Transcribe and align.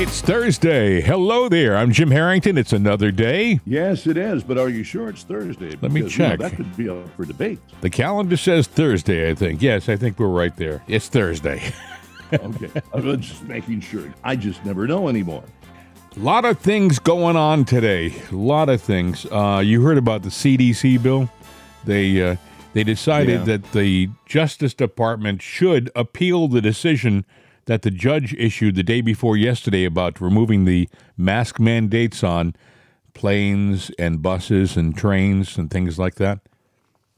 It's 0.00 0.20
Thursday. 0.20 1.00
Hello 1.00 1.48
there. 1.48 1.76
I'm 1.76 1.90
Jim 1.92 2.12
Harrington. 2.12 2.56
It's 2.56 2.72
another 2.72 3.10
day. 3.10 3.58
Yes, 3.66 4.06
it 4.06 4.16
is. 4.16 4.44
But 4.44 4.56
are 4.56 4.68
you 4.68 4.84
sure 4.84 5.08
it's 5.08 5.24
Thursday? 5.24 5.70
Let 5.82 5.90
me 5.90 6.02
Because, 6.02 6.16
you 6.16 6.22
know, 6.24 6.30
check. 6.30 6.38
that 6.38 6.52
could 6.54 6.76
be 6.76 6.88
up 6.88 7.08
for 7.16 7.24
debate. 7.24 7.58
The 7.80 7.90
calendar 7.90 8.36
says 8.36 8.68
Thursday, 8.68 9.28
I 9.28 9.34
think. 9.34 9.60
Yes, 9.60 9.88
I 9.88 9.96
think 9.96 10.18
we're 10.20 10.28
right 10.28 10.56
there. 10.56 10.82
It's 10.88 11.08
Thursday. 11.08 11.72
Okay, 12.30 12.68
I'm 12.92 13.22
just 13.22 13.42
making 13.44 13.80
sure. 13.80 14.12
I 14.22 14.36
just 14.36 14.62
never 14.62 14.86
know 14.86 15.08
anymore. 15.08 15.42
A 16.14 16.18
lot 16.20 16.44
of 16.44 16.58
things 16.58 16.98
going 16.98 17.36
on 17.36 17.64
today. 17.64 18.12
A 18.30 18.34
lot 18.34 18.68
of 18.68 18.82
things. 18.82 19.24
Uh, 19.32 19.62
you 19.64 19.80
heard 19.80 19.96
about 19.96 20.20
the 20.24 20.28
CDC 20.28 21.02
bill? 21.02 21.30
They 21.86 22.20
uh, 22.22 22.36
they 22.74 22.84
decided 22.84 23.38
Yeah. 23.40 23.44
that 23.56 23.72
the 23.72 24.10
Justice 24.26 24.74
Department 24.74 25.40
should 25.40 25.90
appeal 25.96 26.48
the 26.48 26.60
decision 26.60 27.24
that 27.68 27.82
the 27.82 27.90
judge 27.90 28.32
issued 28.38 28.74
the 28.76 28.82
day 28.82 29.02
before 29.02 29.36
yesterday 29.36 29.84
about 29.84 30.22
removing 30.22 30.64
the 30.64 30.88
mask 31.18 31.60
mandates 31.60 32.24
on 32.24 32.56
planes 33.12 33.90
and 33.98 34.22
buses 34.22 34.74
and 34.74 34.96
trains 34.96 35.58
and 35.58 35.70
things 35.70 35.98
like 35.98 36.14
that. 36.14 36.40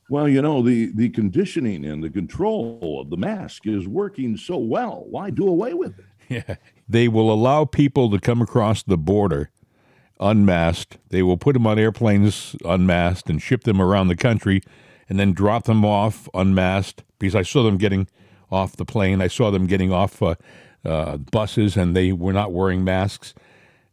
Well, 0.08 0.28
you 0.28 0.42
know, 0.42 0.60
the, 0.60 0.90
the 0.92 1.08
conditioning 1.10 1.84
and 1.84 2.02
the 2.02 2.10
control 2.10 2.98
of 3.00 3.10
the 3.10 3.16
mask 3.16 3.64
is 3.68 3.86
working 3.86 4.36
so 4.36 4.56
well. 4.56 5.04
Why 5.08 5.30
do 5.30 5.46
away 5.48 5.72
with 5.72 5.98
it? 5.98 6.04
Yeah. 6.30 6.56
They 6.88 7.08
will 7.08 7.32
allow 7.32 7.64
people 7.64 8.08
to 8.10 8.20
come 8.20 8.40
across 8.40 8.84
the 8.84 8.96
border 8.96 9.50
unmasked. 10.20 10.96
They 11.08 11.24
will 11.24 11.36
put 11.36 11.54
them 11.54 11.66
on 11.66 11.76
airplanes 11.76 12.54
unmasked 12.64 13.28
and 13.28 13.42
ship 13.42 13.64
them 13.64 13.82
around 13.82 14.06
the 14.06 14.16
country 14.16 14.62
and 15.08 15.18
then 15.18 15.32
drop 15.32 15.64
them 15.64 15.84
off 15.84 16.28
unmasked 16.32 17.02
because 17.18 17.34
I 17.34 17.42
saw 17.42 17.64
them 17.64 17.78
getting 17.78 18.06
off 18.50 18.76
the 18.76 18.84
plane. 18.84 19.20
I 19.20 19.28
saw 19.28 19.50
them 19.50 19.66
getting 19.66 19.92
off 19.92 20.22
uh, 20.22 20.34
uh, 20.84 21.18
buses 21.18 21.76
and 21.76 21.94
they 21.94 22.12
were 22.12 22.32
not 22.32 22.52
wearing 22.52 22.84
masks. 22.84 23.34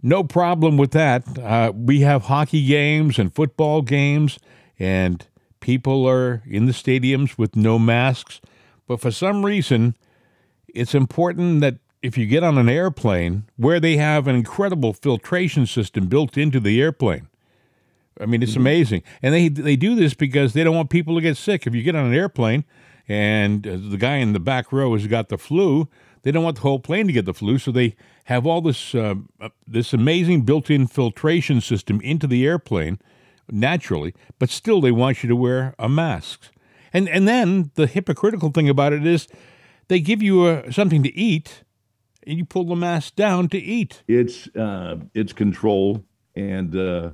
No 0.01 0.23
problem 0.23 0.77
with 0.77 0.91
that. 0.91 1.37
Uh, 1.37 1.71
we 1.75 2.01
have 2.01 2.23
hockey 2.23 2.65
games 2.65 3.17
and 3.17 3.33
football 3.33 3.81
games, 3.81 4.37
and 4.77 5.25
people 5.59 6.07
are 6.07 6.43
in 6.45 6.65
the 6.65 6.71
stadiums 6.71 7.37
with 7.37 7.55
no 7.55 7.79
masks. 7.79 8.39
But 8.87 9.01
for 9.01 9.11
some 9.11 9.43
reason, 9.43 9.95
it's 10.67 10.93
important 10.93 11.61
that 11.61 11.79
if 12.01 12.17
you 12.17 12.27
get 12.27 12.43
on 12.43 12.57
an 12.57 12.69
airplane 12.69 13.45
where 13.57 13.79
they 13.79 13.97
have 13.97 14.27
an 14.27 14.35
incredible 14.35 14.93
filtration 14.93 15.65
system 15.65 16.07
built 16.07 16.37
into 16.37 16.59
the 16.59 16.79
airplane. 16.79 17.27
I 18.19 18.25
mean, 18.25 18.41
it's 18.41 18.55
amazing. 18.55 19.03
And 19.21 19.33
they 19.33 19.49
they 19.49 19.75
do 19.75 19.95
this 19.95 20.13
because 20.13 20.53
they 20.53 20.63
don't 20.63 20.75
want 20.75 20.89
people 20.89 21.15
to 21.15 21.21
get 21.21 21.37
sick. 21.37 21.67
If 21.67 21.75
you 21.75 21.83
get 21.83 21.95
on 21.95 22.05
an 22.05 22.13
airplane 22.13 22.65
and 23.07 23.65
uh, 23.65 23.77
the 23.77 23.97
guy 23.97 24.17
in 24.17 24.33
the 24.33 24.39
back 24.39 24.71
row 24.71 24.93
has 24.93 25.07
got 25.07 25.29
the 25.29 25.37
flu, 25.37 25.87
they 26.23 26.31
don't 26.31 26.43
want 26.43 26.57
the 26.57 26.61
whole 26.61 26.79
plane 26.79 27.07
to 27.07 27.13
get 27.13 27.25
the 27.25 27.33
flu, 27.33 27.57
so 27.57 27.71
they 27.71 27.95
have 28.25 28.45
all 28.45 28.61
this 28.61 28.93
uh, 28.93 29.15
uh, 29.39 29.49
this 29.65 29.93
amazing 29.93 30.41
built-in 30.41 30.87
filtration 30.87 31.61
system 31.61 32.01
into 32.01 32.27
the 32.27 32.45
airplane 32.45 32.99
naturally, 33.49 34.13
but 34.39 34.49
still 34.49 34.81
they 34.81 34.91
want 34.91 35.23
you 35.23 35.29
to 35.29 35.35
wear 35.35 35.73
a 35.79 35.87
mask. 35.87 36.51
And 36.93 37.07
and 37.07 37.27
then 37.27 37.71
the 37.75 37.87
hypocritical 37.87 38.51
thing 38.51 38.69
about 38.69 38.93
it 38.93 39.05
is 39.05 39.27
they 39.87 39.99
give 39.99 40.21
you 40.21 40.43
uh, 40.43 40.71
something 40.71 41.03
to 41.03 41.15
eat 41.15 41.63
and 42.25 42.37
you 42.37 42.45
pull 42.45 42.65
the 42.65 42.75
mask 42.75 43.15
down 43.15 43.47
to 43.49 43.57
eat. 43.57 44.03
It's 44.07 44.47
uh, 44.55 44.97
it's 45.13 45.33
control 45.33 46.03
and 46.35 46.75
uh, 46.75 47.11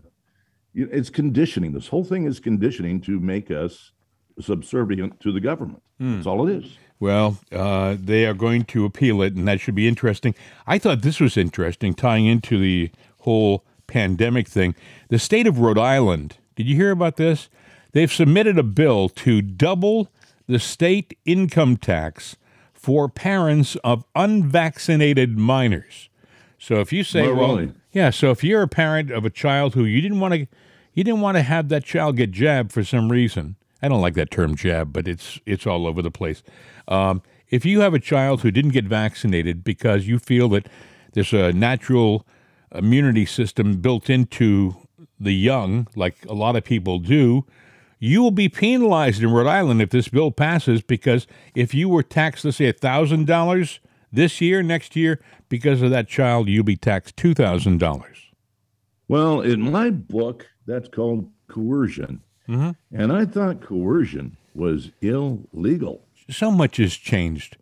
it's 0.73 1.09
conditioning. 1.09 1.73
This 1.73 1.87
whole 1.87 2.03
thing 2.03 2.25
is 2.25 2.39
conditioning 2.39 2.99
to 3.01 3.19
make 3.19 3.51
us 3.51 3.91
subservient 4.39 5.19
to 5.21 5.31
the 5.31 5.39
government. 5.39 5.81
That's 5.99 6.27
all 6.27 6.47
it 6.47 6.63
is. 6.63 6.77
Well, 6.99 7.37
uh, 7.51 7.97
they 7.99 8.25
are 8.25 8.33
going 8.33 8.63
to 8.65 8.85
appeal 8.85 9.21
it, 9.21 9.35
and 9.35 9.47
that 9.47 9.59
should 9.59 9.75
be 9.75 9.87
interesting. 9.87 10.35
I 10.67 10.77
thought 10.77 11.01
this 11.01 11.19
was 11.19 11.37
interesting, 11.37 11.93
tying 11.93 12.25
into 12.25 12.57
the 12.57 12.91
whole 13.19 13.65
pandemic 13.87 14.47
thing. 14.47 14.75
The 15.09 15.19
state 15.19 15.47
of 15.47 15.59
Rhode 15.59 15.77
Island, 15.77 16.37
did 16.55 16.67
you 16.67 16.75
hear 16.75 16.91
about 16.91 17.17
this? 17.17 17.49
They've 17.91 18.11
submitted 18.11 18.57
a 18.57 18.63
bill 18.63 19.09
to 19.09 19.41
double 19.41 20.09
the 20.47 20.59
state 20.59 21.17
income 21.25 21.77
tax 21.77 22.35
for 22.73 23.07
parents 23.07 23.75
of 23.83 24.03
unvaccinated 24.15 25.37
minors. 25.37 26.09
So 26.57 26.79
if 26.79 26.91
you 26.91 27.03
say, 27.03 27.31
well, 27.31 27.57
really? 27.57 27.73
yeah, 27.91 28.09
so 28.09 28.31
if 28.31 28.43
you're 28.43 28.61
a 28.61 28.67
parent 28.67 29.11
of 29.11 29.25
a 29.25 29.29
child 29.29 29.73
who 29.73 29.85
you 29.85 30.01
didn't 30.01 30.19
want 30.19 30.33
to, 30.33 30.47
you 30.93 31.03
didn't 31.03 31.21
want 31.21 31.37
to 31.37 31.43
have 31.43 31.69
that 31.69 31.83
child 31.83 32.17
get 32.17 32.31
jabbed 32.31 32.71
for 32.71 32.83
some 32.83 33.11
reason. 33.11 33.55
I 33.83 33.89
don't 33.89 34.01
like 34.01 34.13
that 34.13 34.31
term 34.31 34.55
jab, 34.55 34.93
but 34.93 35.09
it's 35.09 35.41
it's 35.45 35.67
all 35.67 35.85
over 35.85 36.01
the 36.01 36.09
place. 36.09 36.41
Um, 36.87 37.21
if 37.49 37.65
you 37.65 37.81
have 37.81 37.93
a 37.93 37.99
child 37.99 38.41
who 38.41 38.49
didn't 38.49 38.71
get 38.71 38.85
vaccinated 38.85 39.63
because 39.63 40.07
you 40.07 40.19
feel 40.19 40.47
that 40.49 40.67
there's 41.11 41.33
a 41.33 41.51
natural 41.51 42.25
immunity 42.73 43.25
system 43.25 43.81
built 43.81 44.09
into 44.09 44.75
the 45.19 45.33
young, 45.33 45.87
like 45.97 46.25
a 46.27 46.33
lot 46.33 46.55
of 46.55 46.63
people 46.63 46.97
do, 46.97 47.45
you 47.99 48.23
will 48.23 48.31
be 48.31 48.47
penalized 48.49 49.21
in 49.21 49.31
Rhode 49.31 49.47
Island 49.47 49.81
if 49.81 49.89
this 49.89 50.07
bill 50.07 50.31
passes 50.31 50.81
because 50.81 51.27
if 51.53 51.73
you 51.73 51.89
were 51.89 52.03
taxed, 52.03 52.45
let's 52.45 52.57
say, 52.57 52.71
$1,000 52.71 53.79
this 54.11 54.41
year, 54.41 54.63
next 54.63 54.95
year, 54.95 55.21
because 55.49 55.81
of 55.81 55.91
that 55.91 56.07
child, 56.07 56.47
you'll 56.47 56.63
be 56.63 56.77
taxed 56.77 57.17
$2,000. 57.17 58.03
Well, 59.07 59.41
in 59.41 59.71
my 59.71 59.89
book, 59.89 60.47
that's 60.65 60.87
called 60.87 61.29
coercion. 61.47 62.21
Mm-hmm. 62.47 62.71
And 62.95 63.11
I 63.11 63.25
thought 63.25 63.61
coercion 63.61 64.37
was 64.53 64.91
illegal. 65.01 66.05
So 66.29 66.51
much 66.51 66.77
has 66.77 66.95
changed. 66.95 67.57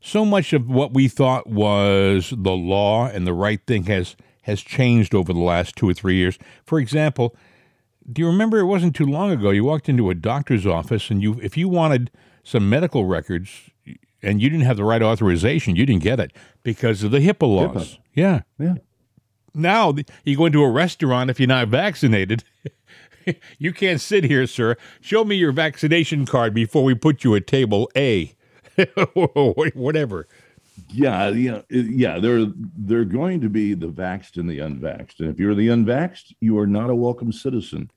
So 0.00 0.24
much 0.24 0.52
of 0.52 0.68
what 0.68 0.94
we 0.94 1.08
thought 1.08 1.46
was 1.46 2.32
the 2.36 2.52
law 2.52 3.06
and 3.06 3.26
the 3.26 3.34
right 3.34 3.60
thing 3.66 3.84
has 3.84 4.16
has 4.42 4.62
changed 4.62 5.14
over 5.14 5.32
the 5.32 5.40
last 5.40 5.76
two 5.76 5.88
or 5.88 5.94
three 5.94 6.16
years. 6.16 6.38
For 6.64 6.80
example, 6.80 7.36
do 8.10 8.22
you 8.22 8.26
remember 8.26 8.58
it 8.58 8.64
wasn't 8.64 8.96
too 8.96 9.04
long 9.04 9.30
ago 9.30 9.50
you 9.50 9.64
walked 9.64 9.88
into 9.88 10.08
a 10.08 10.14
doctor's 10.14 10.66
office 10.66 11.10
and 11.10 11.22
you 11.22 11.38
if 11.42 11.56
you 11.56 11.68
wanted 11.68 12.10
some 12.42 12.68
medical 12.68 13.04
records 13.04 13.70
and 14.22 14.40
you 14.40 14.48
didn't 14.48 14.64
have 14.64 14.76
the 14.76 14.84
right 14.84 15.02
authorization, 15.02 15.76
you 15.76 15.84
didn't 15.84 16.02
get 16.02 16.18
it 16.20 16.32
because 16.62 17.02
of 17.02 17.10
the 17.10 17.18
HIPAA 17.18 17.74
laws. 17.74 17.98
Yeah. 18.14 18.42
Yeah. 18.58 18.74
Now 19.54 19.94
you 20.24 20.36
go 20.36 20.46
into 20.46 20.62
a 20.62 20.70
restaurant 20.70 21.28
if 21.30 21.38
you're 21.38 21.46
not 21.46 21.68
vaccinated. 21.68 22.44
you 23.58 23.72
can't 23.72 24.00
sit 24.00 24.24
here, 24.24 24.46
sir. 24.46 24.76
Show 25.00 25.24
me 25.24 25.36
your 25.36 25.52
vaccination 25.52 26.26
card 26.26 26.54
before 26.54 26.84
we 26.84 26.94
put 26.94 27.24
you 27.24 27.34
at 27.34 27.46
table 27.46 27.90
A. 27.96 28.34
Whatever. 29.14 30.26
Yeah, 30.88 31.28
yeah, 31.28 31.62
yeah. 31.68 32.18
They're 32.18 32.46
they're 32.76 33.04
going 33.04 33.40
to 33.42 33.48
be 33.48 33.74
the 33.74 33.88
vaxxed 33.88 34.36
and 34.36 34.48
the 34.48 34.58
unvaxxed, 34.58 35.20
and 35.20 35.28
if 35.28 35.38
you're 35.38 35.54
the 35.54 35.68
unvaxxed, 35.68 36.32
you 36.40 36.58
are 36.58 36.66
not 36.66 36.90
a 36.90 36.94
welcome 36.94 37.32
citizen. 37.32 37.90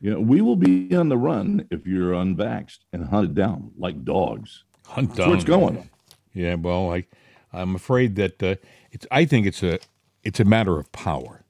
You 0.00 0.10
know, 0.10 0.20
we 0.20 0.40
will 0.40 0.56
be 0.56 0.94
on 0.94 1.08
the 1.08 1.16
run 1.16 1.66
if 1.70 1.86
you're 1.86 2.12
unvaxxed 2.12 2.80
and 2.92 3.06
hunted 3.06 3.34
down 3.34 3.70
like 3.78 4.04
dogs. 4.04 4.64
Hunt 4.86 5.16
where 5.16 5.34
it's 5.34 5.44
going. 5.44 5.88
Yeah, 6.34 6.56
well, 6.56 6.92
I, 6.92 7.06
I'm 7.52 7.74
afraid 7.74 8.16
that 8.16 8.42
uh, 8.42 8.56
it's. 8.90 9.06
I 9.10 9.24
think 9.24 9.46
it's 9.46 9.62
a, 9.62 9.78
it's 10.22 10.40
a 10.40 10.44
matter 10.44 10.78
of 10.78 10.90
power. 10.92 11.43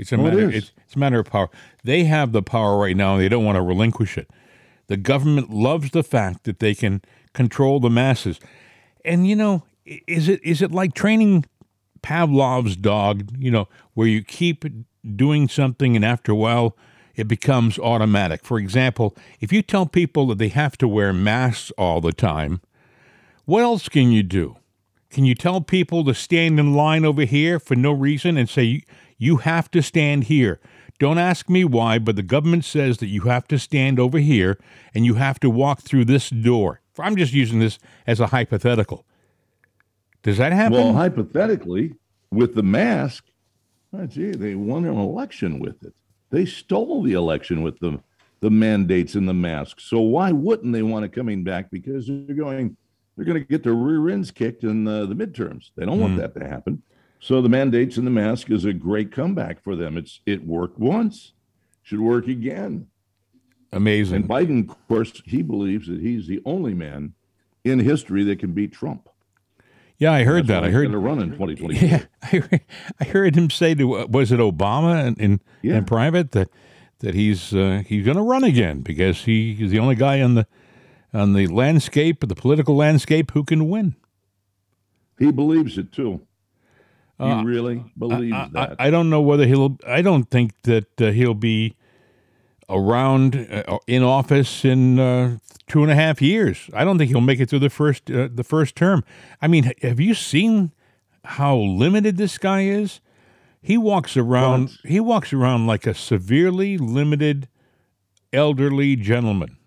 It's 0.00 0.12
a 0.12 0.16
Well, 0.16 0.32
matter. 0.32 0.48
is. 0.48 0.54
It's, 0.56 0.72
it's 0.86 0.96
a 0.96 0.98
matter 0.98 1.18
of 1.20 1.26
power. 1.26 1.50
They 1.84 2.04
have 2.04 2.32
the 2.32 2.42
power 2.42 2.78
right 2.78 2.96
now, 2.96 3.14
and 3.14 3.22
they 3.22 3.28
don't 3.28 3.44
want 3.44 3.56
to 3.56 3.62
relinquish 3.62 4.16
it. 4.18 4.30
The 4.86 4.96
government 4.96 5.50
loves 5.50 5.90
the 5.90 6.02
fact 6.02 6.44
that 6.44 6.58
they 6.58 6.74
can 6.74 7.02
control 7.32 7.78
the 7.80 7.90
masses, 7.90 8.40
and 9.04 9.26
you 9.26 9.36
know, 9.36 9.64
is 9.84 10.28
it 10.28 10.42
is 10.42 10.62
it 10.62 10.72
like 10.72 10.94
training 10.94 11.44
Pavlov's 12.02 12.76
dog? 12.76 13.30
You 13.38 13.50
know, 13.50 13.68
where 13.94 14.08
you 14.08 14.22
keep 14.24 14.64
doing 15.16 15.48
something, 15.48 15.94
and 15.94 16.04
after 16.04 16.32
a 16.32 16.36
while, 16.36 16.76
it 17.14 17.28
becomes 17.28 17.78
automatic. 17.78 18.44
For 18.44 18.58
example, 18.58 19.16
if 19.40 19.52
you 19.52 19.62
tell 19.62 19.86
people 19.86 20.26
that 20.28 20.38
they 20.38 20.48
have 20.48 20.76
to 20.78 20.88
wear 20.88 21.12
masks 21.12 21.70
all 21.78 22.00
the 22.00 22.12
time, 22.12 22.60
what 23.44 23.62
else 23.62 23.88
can 23.88 24.10
you 24.10 24.22
do? 24.22 24.56
Can 25.10 25.24
you 25.24 25.34
tell 25.34 25.60
people 25.60 26.04
to 26.04 26.14
stand 26.14 26.58
in 26.60 26.74
line 26.74 27.04
over 27.04 27.22
here 27.24 27.58
for 27.58 27.74
no 27.74 27.92
reason 27.92 28.36
and 28.36 28.48
say, 28.48 28.82
you 29.20 29.36
have 29.36 29.70
to 29.70 29.82
stand 29.82 30.24
here? 30.24 30.58
Don't 30.98 31.18
ask 31.18 31.48
me 31.48 31.64
why, 31.64 31.98
but 31.98 32.16
the 32.16 32.22
government 32.22 32.64
says 32.64 32.98
that 32.98 33.06
you 33.06 33.22
have 33.22 33.46
to 33.48 33.58
stand 33.58 34.00
over 34.00 34.18
here 34.18 34.58
and 34.94 35.06
you 35.06 35.14
have 35.14 35.38
to 35.40 35.48
walk 35.48 35.80
through 35.80 36.06
this 36.06 36.28
door. 36.28 36.80
I'm 36.98 37.16
just 37.16 37.32
using 37.32 37.60
this 37.60 37.78
as 38.06 38.18
a 38.18 38.26
hypothetical. 38.26 39.06
Does 40.22 40.38
that 40.38 40.52
happen? 40.52 40.72
Well, 40.72 40.92
hypothetically, 40.92 41.94
with 42.30 42.54
the 42.54 42.62
mask, 42.62 43.24
oh, 43.92 44.06
gee, 44.06 44.32
they 44.32 44.54
won 44.54 44.84
an 44.84 44.98
election 44.98 45.60
with 45.60 45.82
it. 45.82 45.94
They 46.30 46.44
stole 46.44 47.02
the 47.02 47.12
election 47.12 47.62
with 47.62 47.78
the 47.78 48.00
the 48.40 48.50
mandates 48.50 49.14
and 49.14 49.28
the 49.28 49.34
masks. 49.34 49.84
So 49.84 50.00
why 50.00 50.32
wouldn't 50.32 50.72
they 50.72 50.82
want 50.82 51.04
it 51.04 51.12
coming 51.12 51.44
back? 51.44 51.70
Because 51.70 52.06
they're 52.06 52.34
going, 52.34 52.74
they're 53.14 53.26
going 53.26 53.38
to 53.38 53.46
get 53.46 53.62
their 53.62 53.74
rear 53.74 54.08
ends 54.08 54.30
kicked 54.30 54.64
in 54.64 54.84
the, 54.84 55.06
the 55.06 55.14
midterms. 55.14 55.72
They 55.76 55.84
don't 55.84 56.00
want 56.00 56.14
hmm. 56.14 56.20
that 56.20 56.34
to 56.34 56.46
happen. 56.46 56.82
So 57.22 57.42
the 57.42 57.48
mandates 57.50 57.98
and 57.98 58.06
the 58.06 58.10
mask 58.10 58.50
is 58.50 58.64
a 58.64 58.72
great 58.72 59.12
comeback 59.12 59.62
for 59.62 59.76
them. 59.76 59.96
It's 59.98 60.20
it 60.26 60.46
worked 60.46 60.78
once, 60.78 61.32
should 61.82 62.00
work 62.00 62.26
again. 62.26 62.86
Amazing. 63.72 64.16
And 64.16 64.28
Biden, 64.28 64.70
of 64.70 64.88
course, 64.88 65.22
he 65.26 65.42
believes 65.42 65.86
that 65.86 66.00
he's 66.00 66.26
the 66.26 66.40
only 66.44 66.74
man 66.74 67.12
in 67.62 67.78
history 67.78 68.24
that 68.24 68.38
can 68.38 68.52
beat 68.52 68.72
Trump. 68.72 69.08
Yeah, 69.98 70.12
I 70.12 70.24
heard 70.24 70.46
that. 70.46 70.64
I 70.64 70.70
heard 70.70 70.90
to 70.90 70.98
run 70.98 71.20
in 71.20 71.32
2020. 71.32 71.76
Yeah, 71.76 72.04
I 72.22 72.60
I 72.98 73.04
heard 73.04 73.36
him 73.36 73.50
say 73.50 73.74
to 73.74 73.84
was 74.08 74.32
it 74.32 74.40
Obama 74.40 75.06
in 75.06 75.14
in, 75.16 75.40
Yeah. 75.62 75.76
in 75.76 75.84
private 75.84 76.32
that 76.32 76.48
that 77.00 77.14
he's 77.14 77.54
uh, 77.54 77.82
he's 77.86 78.04
going 78.04 78.16
to 78.16 78.22
run 78.22 78.44
again 78.44 78.80
because 78.80 79.24
he, 79.24 79.54
he's 79.54 79.70
the 79.70 79.78
only 79.78 79.94
guy 79.94 80.22
on 80.22 80.34
the 80.34 80.46
on 81.12 81.34
the 81.34 81.46
landscape, 81.48 82.26
the 82.26 82.34
political 82.34 82.76
landscape, 82.76 83.32
who 83.32 83.44
can 83.44 83.68
win. 83.68 83.94
He 85.18 85.30
believes 85.30 85.76
it 85.76 85.92
too. 85.92 86.22
He 87.20 87.26
Uh, 87.26 87.42
really 87.42 87.84
believes 87.98 88.34
I, 88.34 88.48
that. 88.54 88.76
I 88.78 88.88
don't 88.90 89.10
know 89.10 89.20
whether 89.20 89.46
he'll. 89.46 89.76
I 89.86 90.00
don't 90.00 90.30
think 90.30 90.52
that 90.62 91.00
uh, 91.00 91.10
he'll 91.10 91.34
be 91.34 91.74
around 92.68 93.36
uh, 93.36 93.78
in 93.86 94.02
office 94.02 94.64
in 94.64 94.98
uh, 94.98 95.36
two 95.66 95.82
and 95.82 95.90
a 95.92 95.94
half 95.94 96.22
years. 96.22 96.70
I 96.72 96.84
don't 96.84 96.96
think 96.98 97.10
he'll 97.10 97.20
make 97.20 97.40
it 97.40 97.50
through 97.50 97.58
the 97.58 97.68
first 97.70 98.10
uh, 98.10 98.28
the 98.34 98.44
first 98.44 98.74
term. 98.74 99.04
I 99.42 99.48
mean, 99.48 99.70
have 99.82 100.00
you 100.00 100.14
seen 100.14 100.72
how 101.24 101.56
limited 101.56 102.16
this 102.16 102.38
guy 102.38 102.62
is? 102.62 103.00
He 103.60 103.76
walks 103.76 104.16
around. 104.16 104.66
But- 104.82 104.90
he 104.90 105.00
walks 105.00 105.32
around 105.34 105.66
like 105.66 105.86
a 105.86 105.92
severely 105.94 106.78
limited 106.78 107.48
elderly 108.32 108.96
gentleman. 108.96 109.58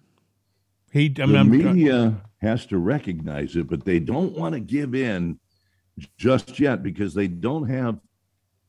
He. 0.92 1.14
I 1.20 1.26
mean, 1.28 1.32
the 1.34 1.38
I'm- 1.38 1.52
media 1.52 2.22
has 2.42 2.66
to 2.66 2.78
recognize 2.78 3.56
it, 3.56 3.68
but 3.70 3.86
they 3.86 4.00
don't 4.00 4.34
want 4.38 4.54
to 4.54 4.60
give 4.60 4.96
in 4.96 5.40
just 6.18 6.60
yet 6.60 6.82
because 6.84 7.14
they 7.14 7.28
don't 7.28 7.68
have 7.70 8.00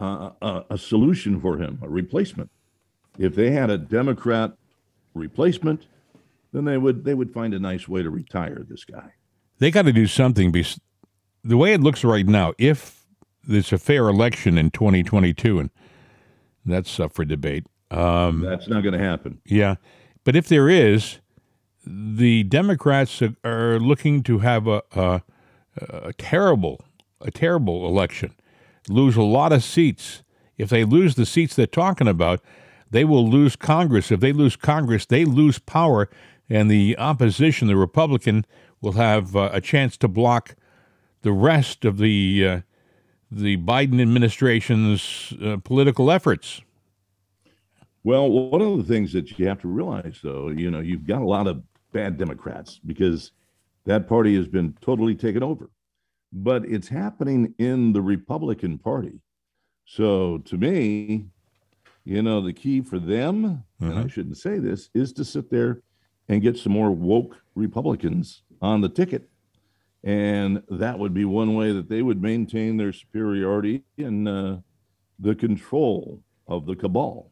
uh, 0.01 0.31
a, 0.43 0.65
a 0.71 0.79
solution 0.79 1.41
for 1.41 1.57
him, 1.59 1.79
a 1.83 1.89
replacement. 1.89 2.51
If 3.19 3.35
they 3.35 3.51
had 3.53 3.71
a 3.71 3.79
Democrat 3.79 4.53
replacement, 5.15 5.87
then 6.53 6.65
they 6.65 6.79
would 6.79 7.05
they 7.05 7.15
would 7.15 7.33
find 7.33 7.55
a 7.55 7.59
nice 7.59 7.89
way 7.89 8.03
to 8.03 8.11
retire 8.11 8.65
this 8.69 8.85
guy. 8.85 9.13
they 9.59 9.71
got 9.71 9.83
to 9.83 9.93
do 9.93 10.07
something. 10.07 10.53
The 11.45 11.57
way 11.57 11.73
it 11.75 11.81
looks 11.81 12.03
right 12.05 12.27
now, 12.27 12.55
if 12.59 13.05
there's 13.47 13.73
a 13.73 13.79
fair 13.79 14.09
election 14.09 14.57
in 14.59 14.71
2022, 14.71 15.59
and 15.61 15.71
that's 16.65 16.99
up 16.99 17.13
for 17.13 17.25
debate. 17.25 17.67
Um, 17.91 18.41
That's 18.41 18.67
not 18.67 18.83
going 18.83 18.95
to 18.95 18.99
happen. 18.99 19.41
yeah, 19.45 19.77
but 20.25 20.35
if 20.35 20.49
there 20.49 20.69
is, 20.69 21.19
the 21.87 22.43
Democrats 22.45 23.21
are- 23.23 23.37
are 23.45 23.79
looking 23.79 24.23
to 24.25 24.39
have 24.39 24.67
a, 24.67 24.83
a, 24.93 25.23
a 25.91 26.13
terrible, 26.15 26.81
a 27.25 27.31
terrible 27.31 27.87
election, 27.87 28.35
lose 28.89 29.17
a 29.17 29.23
lot 29.23 29.53
of 29.53 29.65
seats. 29.65 30.23
If 30.57 30.69
they 30.69 30.85
lose 30.85 31.15
the 31.15 31.27
seats 31.27 31.57
they're 31.57 31.67
talking 31.67 32.07
about, 32.07 32.41
they 32.91 33.05
will 33.05 33.29
lose 33.29 33.57
Congress. 33.57 34.13
If 34.13 34.21
they 34.21 34.33
lose 34.33 34.57
Congress, 34.57 35.07
they 35.07 35.25
lose 35.25 35.59
power, 35.59 36.09
and 36.49 36.71
the 36.71 36.97
opposition, 36.99 37.67
the 37.67 37.77
Republican, 37.77 38.45
will 38.81 38.93
have 38.93 39.35
uh, 39.35 39.51
a 39.53 39.61
chance 39.61 39.97
to 39.97 40.09
block 40.09 40.55
the 41.23 41.33
rest 41.33 41.85
of 41.85 41.99
the 41.99 42.47
uh, 42.47 42.61
the 43.31 43.57
Biden 43.57 44.01
administration's 44.01 45.33
uh, 45.43 45.57
political 45.65 46.11
efforts. 46.11 46.61
Well, 48.05 48.31
one 48.31 48.61
of 48.61 48.77
the 48.77 48.85
things 48.85 49.13
that 49.15 49.39
you 49.39 49.49
have 49.49 49.61
to 49.63 49.69
realize, 49.69 50.21
though, 50.23 50.51
you 50.51 50.71
know, 50.71 50.81
you've 50.81 51.07
got 51.07 51.23
a 51.23 51.27
lot 51.27 51.47
of 51.47 51.63
bad 51.93 52.19
Democrats 52.19 52.79
because 52.85 53.33
that 53.87 54.07
party 54.07 54.37
has 54.37 54.47
been 54.47 54.77
totally 54.83 55.15
taken 55.15 55.43
over. 55.43 55.71
But 56.37 56.65
it's 56.65 56.89
happening 56.89 57.55
in 57.59 57.93
the 57.93 58.03
Republican 58.03 58.77
Party. 58.79 59.21
So 59.87 60.39
to 60.39 60.57
me, 60.57 61.27
you 62.05 62.23
know, 62.23 62.41
the 62.41 62.53
key 62.53 62.81
for 62.81 62.99
them, 62.99 63.63
and 63.81 63.99
I 63.99 64.09
shouldn't 64.09 64.39
say 64.39 64.59
this, 64.59 64.91
is 64.95 65.13
to 65.15 65.25
sit 65.25 65.49
there 65.49 65.81
and 66.29 66.43
get 66.43 66.59
some 66.59 66.73
more 66.73 66.91
woke 66.91 67.37
Republicans 67.55 68.43
on 68.61 68.81
the 68.81 68.89
ticket. 68.89 69.29
And 70.03 70.63
that 70.69 70.99
would 70.99 71.15
be 71.15 71.25
one 71.25 71.55
way 71.55 71.73
that 71.73 71.89
they 71.89 72.03
would 72.03 72.21
maintain 72.21 72.77
their 72.77 72.93
superiority 72.93 73.85
in 73.97 74.27
uh, 74.27 74.61
the 75.19 75.35
control 75.35 76.21
of 76.49 76.67
the 76.67 76.75
cabal. 76.75 77.31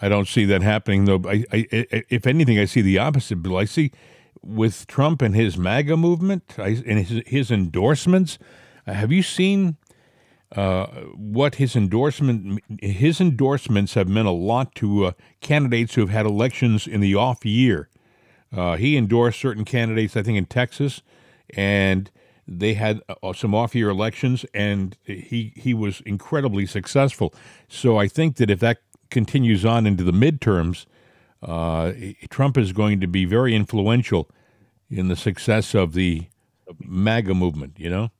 I 0.00 0.08
don't 0.08 0.26
see 0.26 0.44
that 0.46 0.62
happening, 0.62 1.04
though. 1.04 1.22
I, 1.26 1.44
I, 1.52 1.66
I, 1.72 2.04
if 2.08 2.26
anything, 2.26 2.58
I 2.58 2.64
see 2.64 2.80
the 2.80 2.98
opposite. 2.98 3.42
Bill, 3.42 3.56
I 3.56 3.66
see 3.66 3.92
with 4.42 4.86
Trump 4.86 5.22
and 5.22 5.34
his 5.34 5.56
MAGA 5.56 5.96
movement 5.96 6.54
and 6.58 6.98
his, 6.98 7.22
his 7.26 7.50
endorsements. 7.50 8.38
uh, 8.86 8.92
have 8.92 9.12
you 9.12 9.22
seen 9.22 9.76
uh, 10.56 10.86
what 11.14 11.56
his 11.56 11.76
endorsement? 11.76 12.62
His 12.80 13.20
endorsements 13.20 13.94
have 13.94 14.08
meant 14.08 14.28
a 14.28 14.32
lot 14.32 14.74
to 14.76 15.06
uh, 15.06 15.12
candidates 15.40 15.94
who 15.94 16.00
have 16.00 16.10
had 16.10 16.26
elections 16.26 16.86
in 16.86 17.00
the 17.00 17.14
off 17.14 17.44
year. 17.44 17.88
Uh, 18.56 18.76
he 18.76 18.96
endorsed 18.96 19.38
certain 19.38 19.64
candidates, 19.64 20.16
I 20.16 20.22
think, 20.22 20.38
in 20.38 20.46
Texas, 20.46 21.02
and 21.54 22.10
they 22.46 22.74
had 22.74 23.02
uh, 23.22 23.34
some 23.34 23.54
off-year 23.54 23.90
elections, 23.90 24.46
and 24.54 24.96
he 25.04 25.52
he 25.54 25.74
was 25.74 26.00
incredibly 26.06 26.64
successful. 26.64 27.34
So 27.68 27.98
I 27.98 28.08
think 28.08 28.36
that 28.36 28.50
if 28.50 28.60
that 28.60 28.78
continues 29.10 29.66
on 29.66 29.86
into 29.86 30.02
the 30.02 30.12
midterms, 30.12 30.86
uh, 31.42 31.92
Trump 32.30 32.56
is 32.58 32.72
going 32.72 33.00
to 33.00 33.06
be 33.06 33.24
very 33.24 33.54
influential 33.54 34.28
in 34.90 35.08
the 35.08 35.16
success 35.16 35.74
of 35.74 35.92
the 35.92 36.26
MAGA 36.80 37.34
movement. 37.34 37.78
You 37.78 37.90
know, 37.90 38.10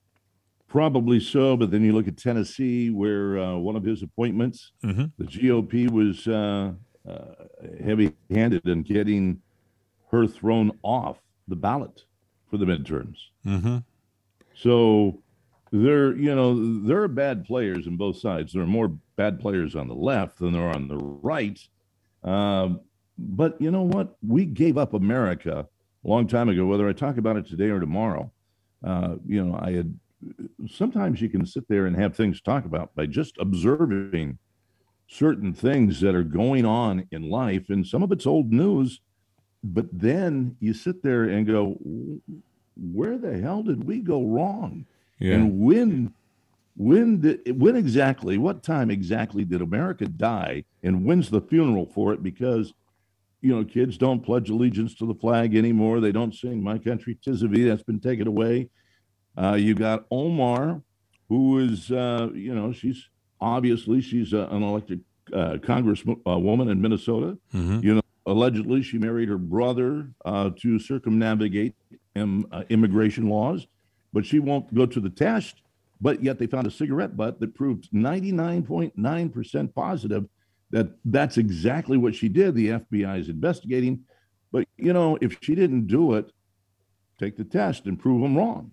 Probably 0.68 1.18
so, 1.18 1.56
but 1.56 1.70
then 1.70 1.82
you 1.82 1.92
look 1.92 2.08
at 2.08 2.16
Tennessee, 2.18 2.90
where 2.90 3.38
uh, 3.38 3.56
one 3.56 3.74
of 3.76 3.84
his 3.84 4.02
appointments, 4.02 4.72
Mhm. 4.84 5.12
the 5.18 5.24
GOP 5.24 5.90
was 5.90 6.26
uh, 6.28 6.72
uh, 7.08 7.34
heavy-handed 7.82 8.66
in 8.68 8.82
getting 8.82 9.40
her 10.10 10.26
thrown 10.26 10.72
off 10.82 11.16
the 11.48 11.56
ballot 11.56 12.04
for 12.50 12.58
the 12.58 12.66
midterms. 12.66 13.16
mm-hmm. 13.46 13.78
So 14.54 15.22
there, 15.70 16.14
you 16.16 16.34
know, 16.34 16.82
there 16.82 17.02
are 17.02 17.08
bad 17.08 17.44
players 17.44 17.86
in 17.86 17.96
both 17.96 18.16
sides. 18.18 18.52
There 18.52 18.62
are 18.62 18.66
more 18.66 18.88
bad 19.16 19.38
players 19.40 19.74
on 19.76 19.86
the 19.88 19.94
left 19.94 20.38
than 20.38 20.52
there 20.52 20.62
are 20.68 20.74
on 20.74 20.88
the 20.88 20.96
right. 20.98 21.58
Um, 22.24 22.80
but 23.18 23.60
you 23.60 23.70
know 23.70 23.82
what? 23.82 24.16
We 24.26 24.44
gave 24.44 24.78
up 24.78 24.94
America 24.94 25.66
a 26.04 26.08
long 26.08 26.26
time 26.26 26.48
ago. 26.48 26.66
Whether 26.66 26.88
I 26.88 26.92
talk 26.92 27.18
about 27.18 27.36
it 27.36 27.46
today 27.46 27.70
or 27.70 27.80
tomorrow, 27.80 28.30
uh, 28.84 29.16
you 29.26 29.44
know, 29.44 29.58
I 29.60 29.72
had. 29.72 29.98
Sometimes 30.68 31.20
you 31.20 31.28
can 31.28 31.46
sit 31.46 31.68
there 31.68 31.86
and 31.86 31.94
have 31.96 32.16
things 32.16 32.38
to 32.38 32.44
talk 32.44 32.64
about 32.64 32.94
by 32.96 33.06
just 33.06 33.36
observing 33.38 34.38
certain 35.06 35.52
things 35.54 36.00
that 36.00 36.14
are 36.14 36.24
going 36.24 36.64
on 36.64 37.06
in 37.12 37.30
life, 37.30 37.70
and 37.70 37.86
some 37.86 38.02
of 38.02 38.12
it's 38.12 38.26
old 38.26 38.52
news. 38.52 39.00
But 39.62 39.86
then 39.92 40.56
you 40.60 40.72
sit 40.74 41.02
there 41.02 41.24
and 41.24 41.46
go, 41.46 41.76
where 42.76 43.18
the 43.18 43.38
hell 43.38 43.62
did 43.62 43.84
we 43.84 43.98
go 44.00 44.22
wrong? 44.22 44.86
yeah, 45.18 45.34
And 45.34 45.60
when 45.60 46.14
when 46.76 47.20
did 47.20 47.60
when 47.60 47.74
exactly, 47.74 48.38
what 48.38 48.62
time 48.62 48.90
exactly 48.90 49.44
did 49.44 49.60
America 49.62 50.06
die? 50.06 50.64
And 50.84 51.04
when's 51.04 51.28
the 51.30 51.40
funeral 51.40 51.86
for 51.86 52.12
it? 52.12 52.22
Because 52.22 52.72
you 53.40 53.54
know, 53.54 53.64
kids 53.64 53.96
don't 53.98 54.20
pledge 54.20 54.50
allegiance 54.50 54.94
to 54.96 55.06
the 55.06 55.14
flag 55.14 55.54
anymore. 55.54 56.00
They 56.00 56.12
don't 56.12 56.34
sing 56.34 56.62
"My 56.62 56.78
Country 56.78 57.16
'Tis 57.22 57.42
of 57.42 57.52
Thee." 57.52 57.64
That's 57.64 57.82
been 57.82 58.00
taken 58.00 58.26
away. 58.26 58.68
Uh, 59.36 59.54
you 59.54 59.74
got 59.74 60.04
Omar, 60.10 60.82
who 61.28 61.58
is, 61.58 61.90
uh, 61.92 62.28
you 62.34 62.54
know, 62.54 62.72
she's 62.72 63.08
obviously 63.40 64.00
she's 64.00 64.34
uh, 64.34 64.48
an 64.50 64.62
elected 64.62 65.00
uh, 65.32 65.58
congresswoman 65.60 66.70
in 66.70 66.80
Minnesota. 66.80 67.38
Mhm. 67.54 67.82
You 67.84 67.94
know, 67.96 68.00
allegedly 68.26 68.82
she 68.82 68.98
married 68.98 69.28
her 69.28 69.38
brother 69.38 70.10
uh, 70.24 70.50
to 70.56 70.78
circumnavigate 70.78 71.74
im- 72.16 72.46
uh, 72.50 72.64
immigration 72.70 73.28
laws, 73.28 73.66
but 74.12 74.26
she 74.26 74.38
won't 74.40 74.72
go 74.74 74.86
to 74.86 75.00
the 75.00 75.10
test. 75.10 75.62
But 76.00 76.22
yet 76.22 76.38
they 76.38 76.46
found 76.46 76.66
a 76.66 76.70
cigarette 76.70 77.16
butt 77.16 77.40
that 77.40 77.54
proved 77.54 77.90
99.9% 77.92 79.74
positive 79.74 80.26
that 80.70 80.88
that's 81.04 81.38
exactly 81.38 81.96
what 81.96 82.14
she 82.14 82.28
did. 82.28 82.54
The 82.54 82.68
FBI 82.68 83.20
is 83.20 83.28
investigating. 83.28 84.00
But, 84.52 84.66
you 84.76 84.92
know, 84.92 85.18
if 85.20 85.38
she 85.42 85.54
didn't 85.54 85.86
do 85.86 86.14
it, 86.14 86.30
take 87.18 87.36
the 87.36 87.44
test 87.44 87.86
and 87.86 87.98
prove 87.98 88.22
them 88.22 88.36
wrong, 88.36 88.70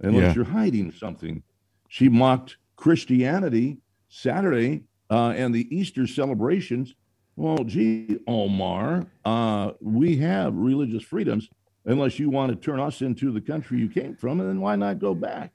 unless 0.00 0.22
Yeah. 0.22 0.34
you're 0.34 0.44
hiding 0.44 0.90
something. 0.92 1.42
She 1.88 2.08
mocked 2.08 2.56
Christianity 2.76 3.78
Saturday 4.08 4.82
uh, 5.10 5.34
and 5.36 5.54
the 5.54 5.66
Easter 5.74 6.06
celebrations. 6.06 6.94
Well, 7.36 7.64
gee, 7.64 8.18
Omar, 8.26 9.06
uh, 9.24 9.72
we 9.80 10.16
have 10.16 10.54
religious 10.54 11.02
freedoms 11.02 11.48
unless 11.84 12.18
you 12.18 12.28
want 12.30 12.50
to 12.50 12.56
turn 12.56 12.80
us 12.80 13.02
into 13.02 13.30
the 13.30 13.40
country 13.40 13.78
you 13.78 13.88
came 13.88 14.16
from, 14.16 14.40
and 14.40 14.48
then 14.48 14.60
why 14.60 14.74
not 14.76 14.98
go 14.98 15.14
back? 15.14 15.52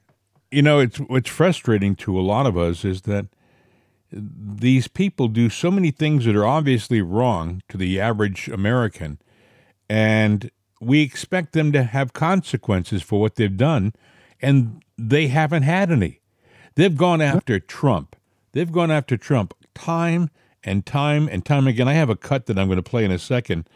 you 0.54 0.62
know, 0.62 0.80
it's 0.80 0.98
what's 0.98 1.30
frustrating 1.30 1.96
to 1.96 2.20
a 2.20 2.22
lot 2.22 2.46
of 2.46 2.58
us 2.58 2.84
is 2.84 3.04
that 3.04 3.26
these 4.12 4.88
people 4.88 5.27
do 5.27 5.50
so 5.50 5.72
many 5.72 5.91
things 5.91 6.25
that 6.25 6.36
are 6.36 6.46
obviously 6.46 7.01
wrong 7.01 7.62
to 7.70 7.77
the 7.77 8.00
average 8.00 8.48
American, 8.50 9.20
and 9.89 10.51
we 10.80 11.01
expect 11.01 11.53
them 11.53 11.72
to 11.72 11.84
have 11.84 12.13
consequences 12.13 13.01
for 13.01 13.22
what 13.22 13.36
they've 13.36 13.58
done, 13.58 13.94
and 14.41 14.84
they 14.98 15.27
haven't 15.27 15.63
had 15.63 15.91
any. 15.91 16.20
They've 16.75 16.96
gone 16.96 17.22
after 17.22 17.60
Trump. 17.60 18.15
They've 18.53 18.72
gone 18.72 18.91
after 18.91 19.18
Trump 19.18 19.53
time 19.74 20.30
and 20.63 20.86
time 20.86 21.27
and 21.30 21.46
time 21.46 21.68
again. 21.68 21.88
I 21.88 21.94
have 21.94 22.10
a 22.10 22.15
cut 22.15 22.46
that 22.46 22.58
I'm 22.58 22.68
going 22.68 22.77
to 22.77 22.84
play 22.84 23.06
in 23.06 23.12
a 23.12 23.20
second. 23.20 23.68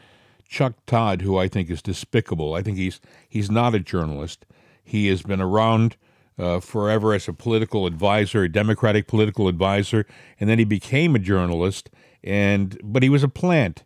Chuck 0.48 0.74
Todd, 0.86 1.22
who 1.22 1.38
I 1.38 1.48
think 1.48 1.70
is 1.70 1.82
despicable. 1.82 2.54
I 2.54 2.62
think 2.62 2.78
he's 2.78 3.00
he's 3.28 3.50
not 3.50 3.76
a 3.76 3.80
journalist. 3.80 4.46
He 4.84 5.08
has 5.08 5.24
been 5.24 5.42
around 5.42 5.98
uh, 6.38 6.60
forever 6.60 7.14
as 7.14 7.28
a 7.28 7.34
political 7.34 7.86
advisor, 7.86 8.44
a 8.44 8.52
Democratic 8.52 9.08
political 9.08 9.48
advisor, 9.48 10.06
and 10.40 10.50
then 10.50 10.60
he 10.60 10.66
became 10.66 11.16
a 11.16 11.20
journalist. 11.20 11.90
And 12.24 12.80
but 12.84 13.04
he 13.04 13.10
was 13.10 13.24
a 13.24 13.28
plant. 13.28 13.84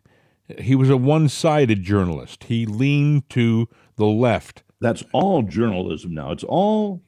He 0.58 0.74
was 0.74 0.90
a 0.90 0.96
one-sided 0.96 1.82
journalist. 1.82 2.44
He 2.44 2.66
leaned 2.66 3.28
to 3.30 3.68
the 3.96 4.06
left. 4.06 4.62
That's 4.80 5.04
all 5.12 5.42
journalism 5.42 6.14
now. 6.14 6.32
It's 6.32 6.44
all 6.44 7.02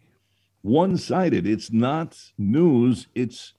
one-sided. 0.61 1.47
It's 1.47 1.73
not 1.73 2.19
news. 2.39 3.09
It's 3.15 3.55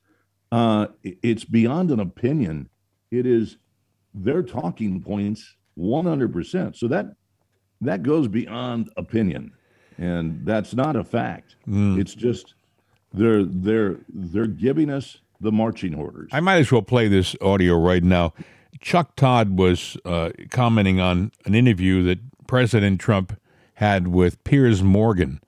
uh, 0.51 0.87
it's 1.03 1.43
beyond 1.43 1.89
an 1.91 1.99
opinion. 1.99 2.69
It 3.11 3.25
is 3.25 3.57
their 4.13 4.43
talking 4.43 5.01
points 5.01 5.55
100%. 5.77 6.75
So 6.75 6.87
that 6.87 7.07
that 7.81 8.03
goes 8.03 8.27
beyond 8.27 8.89
opinion. 8.95 9.51
And 9.97 10.45
that's 10.45 10.73
not 10.73 10.95
a 10.95 11.03
fact. 11.03 11.55
Mm. 11.67 11.99
It's 11.99 12.15
just 12.15 12.53
they're 13.13 13.43
they're 13.43 13.97
they're 14.09 14.47
giving 14.47 14.89
us 14.89 15.19
the 15.39 15.51
marching 15.51 15.93
orders. 15.93 16.29
I 16.31 16.39
might 16.39 16.57
as 16.57 16.71
well 16.71 16.81
play 16.81 17.07
this 17.07 17.35
audio 17.41 17.77
right 17.77 18.03
now. 18.03 18.33
Chuck 18.79 19.15
Todd 19.15 19.57
was 19.57 19.97
uh, 20.03 20.31
commenting 20.49 20.99
on 20.99 21.31
an 21.45 21.55
interview 21.55 22.03
that 22.03 22.19
President 22.47 22.99
Trump 22.99 23.39
had 23.75 24.07
with 24.07 24.43
Piers 24.43 24.83
Morgan. 24.83 25.39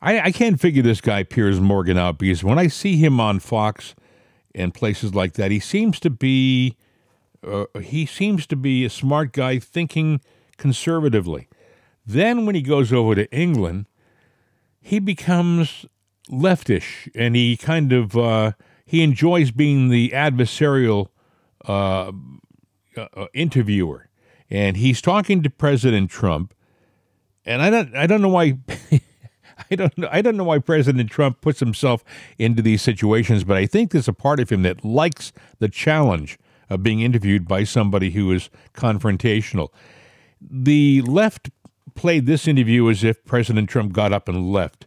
I, 0.00 0.20
I 0.20 0.32
can't 0.32 0.60
figure 0.60 0.82
this 0.82 1.00
guy 1.00 1.22
Piers 1.22 1.60
Morgan 1.60 1.96
out 1.96 2.18
because 2.18 2.44
when 2.44 2.58
I 2.58 2.66
see 2.66 2.96
him 2.96 3.18
on 3.20 3.40
Fox 3.40 3.94
and 4.54 4.74
places 4.74 5.14
like 5.14 5.34
that, 5.34 5.50
he 5.50 5.58
seems 5.58 5.98
to 6.00 6.10
be 6.10 6.76
uh, 7.46 7.64
he 7.80 8.06
seems 8.06 8.46
to 8.46 8.56
be 8.56 8.84
a 8.84 8.90
smart 8.90 9.32
guy 9.32 9.58
thinking 9.58 10.20
conservatively. 10.56 11.48
Then 12.06 12.46
when 12.46 12.54
he 12.54 12.62
goes 12.62 12.92
over 12.92 13.14
to 13.14 13.30
England, 13.32 13.86
he 14.80 14.98
becomes 14.98 15.86
leftish 16.30 17.10
and 17.14 17.34
he 17.36 17.56
kind 17.56 17.92
of 17.92 18.16
uh, 18.16 18.52
he 18.84 19.02
enjoys 19.02 19.50
being 19.50 19.88
the 19.88 20.10
adversarial 20.10 21.08
uh, 21.66 22.12
uh, 22.96 23.26
interviewer, 23.32 24.08
and 24.50 24.76
he's 24.76 25.00
talking 25.00 25.42
to 25.42 25.50
President 25.50 26.10
Trump. 26.10 26.54
And 27.46 27.62
I 27.62 27.70
don't 27.70 27.96
I 27.96 28.06
don't 28.06 28.22
know 28.22 28.28
why. 28.28 28.58
I 29.70 29.76
don't 29.76 29.96
know. 29.96 30.08
I 30.10 30.20
don't 30.20 30.36
know 30.36 30.44
why 30.44 30.58
President 30.58 31.10
Trump 31.10 31.40
puts 31.40 31.60
himself 31.60 32.04
into 32.38 32.60
these 32.60 32.82
situations, 32.82 33.44
but 33.44 33.56
I 33.56 33.66
think 33.66 33.92
there's 33.92 34.08
a 34.08 34.12
part 34.12 34.40
of 34.40 34.50
him 34.50 34.62
that 34.62 34.84
likes 34.84 35.32
the 35.60 35.68
challenge 35.68 36.38
of 36.68 36.82
being 36.82 37.00
interviewed 37.00 37.46
by 37.46 37.64
somebody 37.64 38.10
who 38.10 38.32
is 38.32 38.50
confrontational. 38.74 39.68
The 40.40 41.02
left 41.02 41.50
played 41.94 42.26
this 42.26 42.46
interview 42.48 42.88
as 42.90 43.04
if 43.04 43.24
President 43.24 43.68
Trump 43.68 43.92
got 43.92 44.12
up 44.12 44.28
and 44.28 44.52
left. 44.52 44.86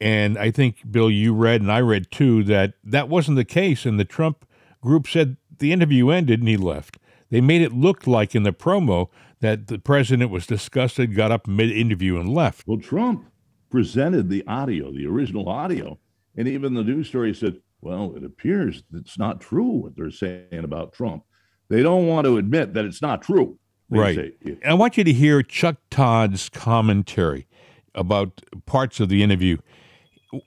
And 0.00 0.36
I 0.36 0.50
think, 0.50 0.90
Bill, 0.90 1.10
you 1.10 1.32
read 1.32 1.60
and 1.60 1.70
I 1.70 1.80
read 1.80 2.10
too 2.10 2.42
that 2.44 2.74
that 2.82 3.08
wasn't 3.08 3.36
the 3.36 3.44
case. 3.44 3.86
And 3.86 4.00
the 4.00 4.04
Trump 4.04 4.44
group 4.80 5.06
said 5.06 5.36
the 5.58 5.72
interview 5.72 6.10
ended 6.10 6.40
and 6.40 6.48
he 6.48 6.56
left. 6.56 6.98
They 7.30 7.40
made 7.40 7.62
it 7.62 7.72
look 7.72 8.06
like 8.06 8.34
in 8.34 8.42
the 8.42 8.52
promo 8.52 9.08
that 9.40 9.68
the 9.68 9.78
president 9.78 10.30
was 10.30 10.46
disgusted, 10.46 11.14
got 11.14 11.32
up 11.32 11.46
mid 11.46 11.70
interview, 11.70 12.18
and 12.18 12.28
left. 12.28 12.66
Well, 12.66 12.78
Trump 12.78 13.26
presented 13.70 14.28
the 14.28 14.44
audio, 14.46 14.92
the 14.92 15.06
original 15.06 15.48
audio. 15.48 15.98
And 16.36 16.48
even 16.48 16.74
the 16.74 16.84
news 16.84 17.08
story 17.08 17.34
said, 17.34 17.56
well, 17.80 18.14
it 18.16 18.24
appears 18.24 18.82
it's 18.92 19.18
not 19.18 19.40
true 19.40 19.64
what 19.64 19.96
they're 19.96 20.10
saying 20.10 20.62
about 20.64 20.92
Trump. 20.92 21.24
They 21.68 21.82
don't 21.82 22.06
want 22.06 22.26
to 22.26 22.36
admit 22.36 22.74
that 22.74 22.84
it's 22.84 23.02
not 23.02 23.22
true. 23.22 23.58
Right. 24.00 24.34
I 24.64 24.74
want 24.74 24.96
you 24.96 25.04
to 25.04 25.12
hear 25.12 25.42
Chuck 25.42 25.76
Todd's 25.90 26.48
commentary 26.48 27.46
about 27.94 28.42
parts 28.66 29.00
of 29.00 29.08
the 29.08 29.22
interview. 29.22 29.58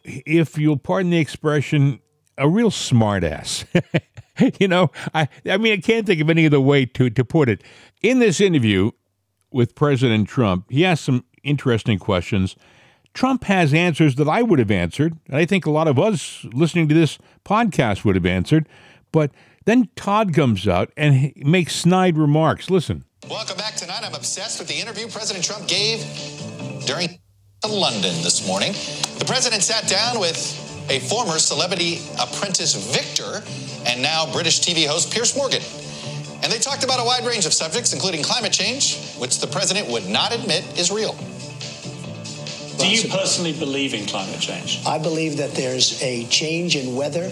If 0.04 0.58
you'll 0.58 0.78
pardon 0.78 1.12
the 1.12 1.20
expression, 1.20 2.00
a 2.38 2.50
real 2.50 2.72
smartass. 2.72 3.66
you 4.60 4.68
know, 4.68 4.92
I, 5.14 5.28
I 5.46 5.58
mean, 5.58 5.74
I 5.74 5.78
can't 5.78 6.06
think 6.06 6.22
of 6.22 6.30
any 6.30 6.46
other 6.46 6.60
way 6.60 6.86
to, 6.88 7.10
to 7.10 7.24
put 7.24 7.50
it. 7.50 7.64
In 8.02 8.20
this 8.20 8.42
interview 8.42 8.92
with 9.52 9.76
President 9.76 10.28
Trump, 10.28 10.66
he 10.70 10.84
asked 10.86 11.06
some 11.06 11.24
interesting 11.44 12.00
questions 12.00 12.56
Trump 13.14 13.46
has 13.46 13.74
answers 13.74 14.16
that 14.16 14.28
I 14.28 14.42
would 14.42 14.60
have 14.60 14.70
answered, 14.70 15.18
and 15.28 15.38
I 15.38 15.46
think 15.46 15.66
a 15.66 15.72
lot 15.72 15.88
of 15.88 15.98
us 15.98 16.46
listening 16.52 16.90
to 16.90 16.94
this 16.94 17.18
podcast 17.46 18.04
would 18.04 18.16
have 18.16 18.26
answered. 18.26 18.68
But 19.14 19.32
then 19.64 19.88
Todd 19.96 20.34
comes 20.34 20.68
out 20.68 20.92
and 20.98 21.32
makes 21.38 21.74
snide 21.74 22.18
remarks. 22.18 22.70
Listen. 22.70 23.06
Welcome 23.30 23.58
back 23.58 23.74
tonight. 23.74 24.02
I'm 24.04 24.14
obsessed 24.14 24.60
with 24.60 24.68
the 24.68 24.76
interview 24.76 25.08
President 25.08 25.44
Trump 25.44 25.68
gave 25.68 26.00
during 26.86 27.10
London 27.68 28.14
this 28.22 28.46
morning. 28.48 28.74
The 29.18 29.26
president 29.26 29.64
sat 29.64 29.88
down 29.90 30.20
with 30.20 30.38
a 30.92 31.00
former 31.00 31.40
celebrity 31.40 32.02
apprentice 32.22 32.76
Victor 32.94 33.42
and 33.90 34.00
now 34.00 34.32
British 34.32 34.60
TV 34.60 34.86
host 34.86 35.12
Piers 35.12 35.36
Morgan. 35.36 35.64
And 36.44 36.54
they 36.54 36.60
talked 36.60 36.84
about 36.84 37.00
a 37.00 37.04
wide 37.04 37.26
range 37.26 37.48
of 37.48 37.54
subjects, 37.54 37.94
including 37.94 38.22
climate 38.22 38.54
change, 38.54 39.16
which 39.16 39.40
the 39.40 39.48
president 39.48 39.90
would 39.90 40.08
not 40.08 40.32
admit 40.32 40.64
is 40.78 40.92
real. 40.92 41.18
Do 42.78 42.88
you 42.88 43.10
personally 43.10 43.58
believe 43.58 43.96
in 43.96 44.06
climate 44.06 44.40
change? 44.40 44.86
I 44.86 45.00
believe 45.00 45.38
that 45.38 45.56
there's 45.56 46.00
a 46.04 46.26
change 46.26 46.76
in 46.76 46.96
weather, 46.96 47.32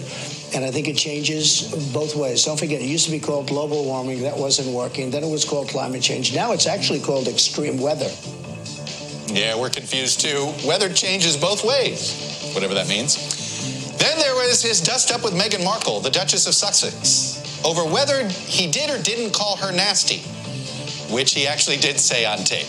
and 0.54 0.64
I 0.64 0.70
think 0.70 0.88
it 0.88 0.96
changes 0.96 1.62
both 1.92 2.14
ways. 2.14 2.44
Don't 2.44 2.58
forget, 2.58 2.80
it 2.80 2.86
used 2.86 3.06
to 3.06 3.10
be 3.10 3.18
called 3.18 3.48
global 3.48 3.84
warming. 3.84 4.22
That 4.22 4.36
wasn't 4.36 4.68
working. 4.68 5.10
Then 5.10 5.24
it 5.24 5.30
was 5.30 5.44
called 5.44 5.68
climate 5.68 6.02
change. 6.02 6.34
Now 6.34 6.52
it's 6.52 6.66
actually 6.66 7.00
called 7.00 7.26
extreme 7.26 7.78
weather. 7.78 8.10
Yeah, 9.26 9.58
we're 9.58 9.70
confused 9.70 10.20
too. 10.20 10.52
Weather 10.64 10.88
changes 10.88 11.36
both 11.36 11.64
ways, 11.64 12.52
whatever 12.54 12.74
that 12.74 12.88
means. 12.88 13.98
Then 13.98 14.16
there 14.18 14.34
was 14.34 14.62
his 14.62 14.80
dust 14.80 15.10
up 15.10 15.24
with 15.24 15.34
Meghan 15.34 15.64
Markle, 15.64 15.98
the 16.00 16.10
Duchess 16.10 16.46
of 16.46 16.54
Sussex, 16.54 17.64
over 17.64 17.82
whether 17.82 18.28
he 18.28 18.70
did 18.70 18.90
or 18.90 19.02
didn't 19.02 19.34
call 19.34 19.56
her 19.56 19.72
nasty, 19.72 20.18
which 21.12 21.34
he 21.34 21.48
actually 21.48 21.78
did 21.78 21.98
say 21.98 22.24
on 22.24 22.38
tape. 22.38 22.66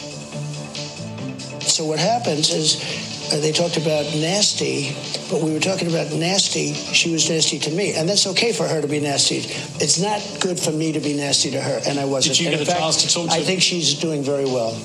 So 1.62 1.86
what 1.86 2.00
happens 2.00 2.50
is 2.50 3.14
uh, 3.32 3.39
they 3.39 3.51
talked 3.51 3.77
about 3.77 4.05
nasty, 4.15 4.96
but 5.29 5.41
we 5.41 5.53
were 5.53 5.60
talking 5.60 5.88
about 5.88 6.12
nasty. 6.12 6.74
She 6.74 7.12
was 7.12 7.29
nasty 7.29 7.60
to 7.60 7.72
me, 7.72 7.94
and 7.94 8.08
that's 8.08 8.27
okay 8.27 8.51
for 8.51 8.67
her 8.67 8.82
to 8.82 8.88
be 8.88 9.00
nasty. 9.00 9.38
It's 9.84 10.00
not 10.00 10.22
good 10.41 10.60
for 10.60 10.72
me 10.72 10.91
to 10.91 11.00
be 11.00 11.13
nasty 11.13 11.51
to 11.51 11.62
her, 11.62 11.82
and 11.88 12.00
I 12.00 12.05
wasn't. 12.05 12.38
Did 12.38 12.44
you 12.44 12.50
and 12.50 12.60
get 12.60 12.67
a 12.67 12.72
fact, 12.72 12.79
chance 12.79 13.03
to 13.03 13.13
talk 13.13 13.29
to 13.29 13.36
I 13.36 13.41
think 13.41 13.62
she's 13.62 13.96
doing 13.96 14.24
very 14.24 14.46
well. 14.46 14.77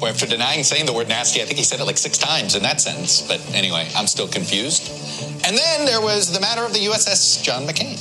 Well, 0.00 0.10
after 0.10 0.26
denying 0.26 0.64
saying 0.64 0.86
the 0.86 0.92
word 0.92 1.08
nasty, 1.08 1.40
I 1.40 1.44
think 1.44 1.58
he 1.58 1.64
said 1.64 1.80
it 1.80 1.84
like 1.84 1.96
six 1.96 2.18
times 2.18 2.56
in 2.56 2.62
that 2.62 2.80
sentence. 2.80 3.26
But 3.26 3.40
anyway, 3.54 3.88
I'm 3.96 4.06
still 4.06 4.28
confused. 4.28 4.90
And 5.46 5.56
then 5.56 5.86
there 5.86 6.00
was 6.00 6.32
the 6.32 6.40
matter 6.40 6.62
of 6.62 6.72
the 6.72 6.80
USS 6.80 7.42
John 7.42 7.66
McCain. 7.66 7.96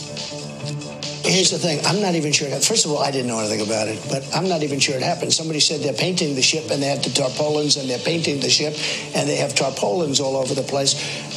Here's 1.23 1.51
the 1.51 1.57
thing. 1.57 1.79
I'm 1.85 2.01
not 2.01 2.15
even 2.15 2.33
sure. 2.33 2.49
First 2.59 2.85
of 2.85 2.91
all, 2.91 2.97
I 2.99 3.09
didn't 3.09 3.27
know 3.27 3.39
anything 3.39 3.61
about 3.61 3.87
it, 3.87 3.97
but 4.09 4.27
I'm 4.35 4.49
not 4.49 4.61
even 4.61 4.79
sure 4.79 4.95
it 4.95 5.01
happened. 5.01 5.31
Somebody 5.31 5.61
said 5.61 5.79
they're 5.79 5.93
painting 5.93 6.35
the 6.35 6.41
ship 6.41 6.69
and 6.69 6.83
they 6.83 6.87
have 6.87 7.01
the 7.01 7.11
tarpaulins 7.11 7.77
and 7.77 7.89
they're 7.89 7.97
painting 7.99 8.41
the 8.41 8.49
ship 8.49 8.75
and 9.15 9.27
they 9.27 9.37
have 9.37 9.55
tarpaulins 9.55 10.19
all 10.19 10.35
over 10.35 10.53
the 10.53 10.63
place. 10.63 10.95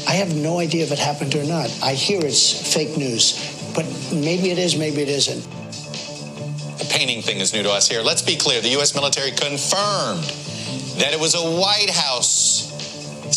I 0.09 0.13
have 0.13 0.35
no 0.35 0.59
idea 0.59 0.83
if 0.83 0.91
it 0.91 0.99
happened 0.99 1.37
or 1.37 1.45
not. 1.45 1.71
I 1.85 1.93
hear 1.93 2.19
it's 2.25 2.75
fake 2.75 2.97
news, 2.97 3.39
but 3.77 3.85
maybe 4.13 4.51
it 4.51 4.59
is, 4.59 4.77
maybe 4.77 5.03
it 5.03 5.09
isn't. 5.09 5.43
The 6.79 6.89
painting 6.91 7.23
thing 7.23 7.39
is 7.39 7.53
new 7.53 7.63
to 7.63 7.71
us 7.71 7.89
here. 7.89 8.03
Let's 8.03 8.23
be 8.23 8.37
clear 8.37 8.61
the 8.61 8.71
U.S. 8.71 8.93
military 8.95 9.31
confirmed 9.31 10.25
that 10.99 11.13
it 11.13 11.21
was 11.21 11.37
a 11.37 11.43
White 11.43 11.91
House 11.91 12.56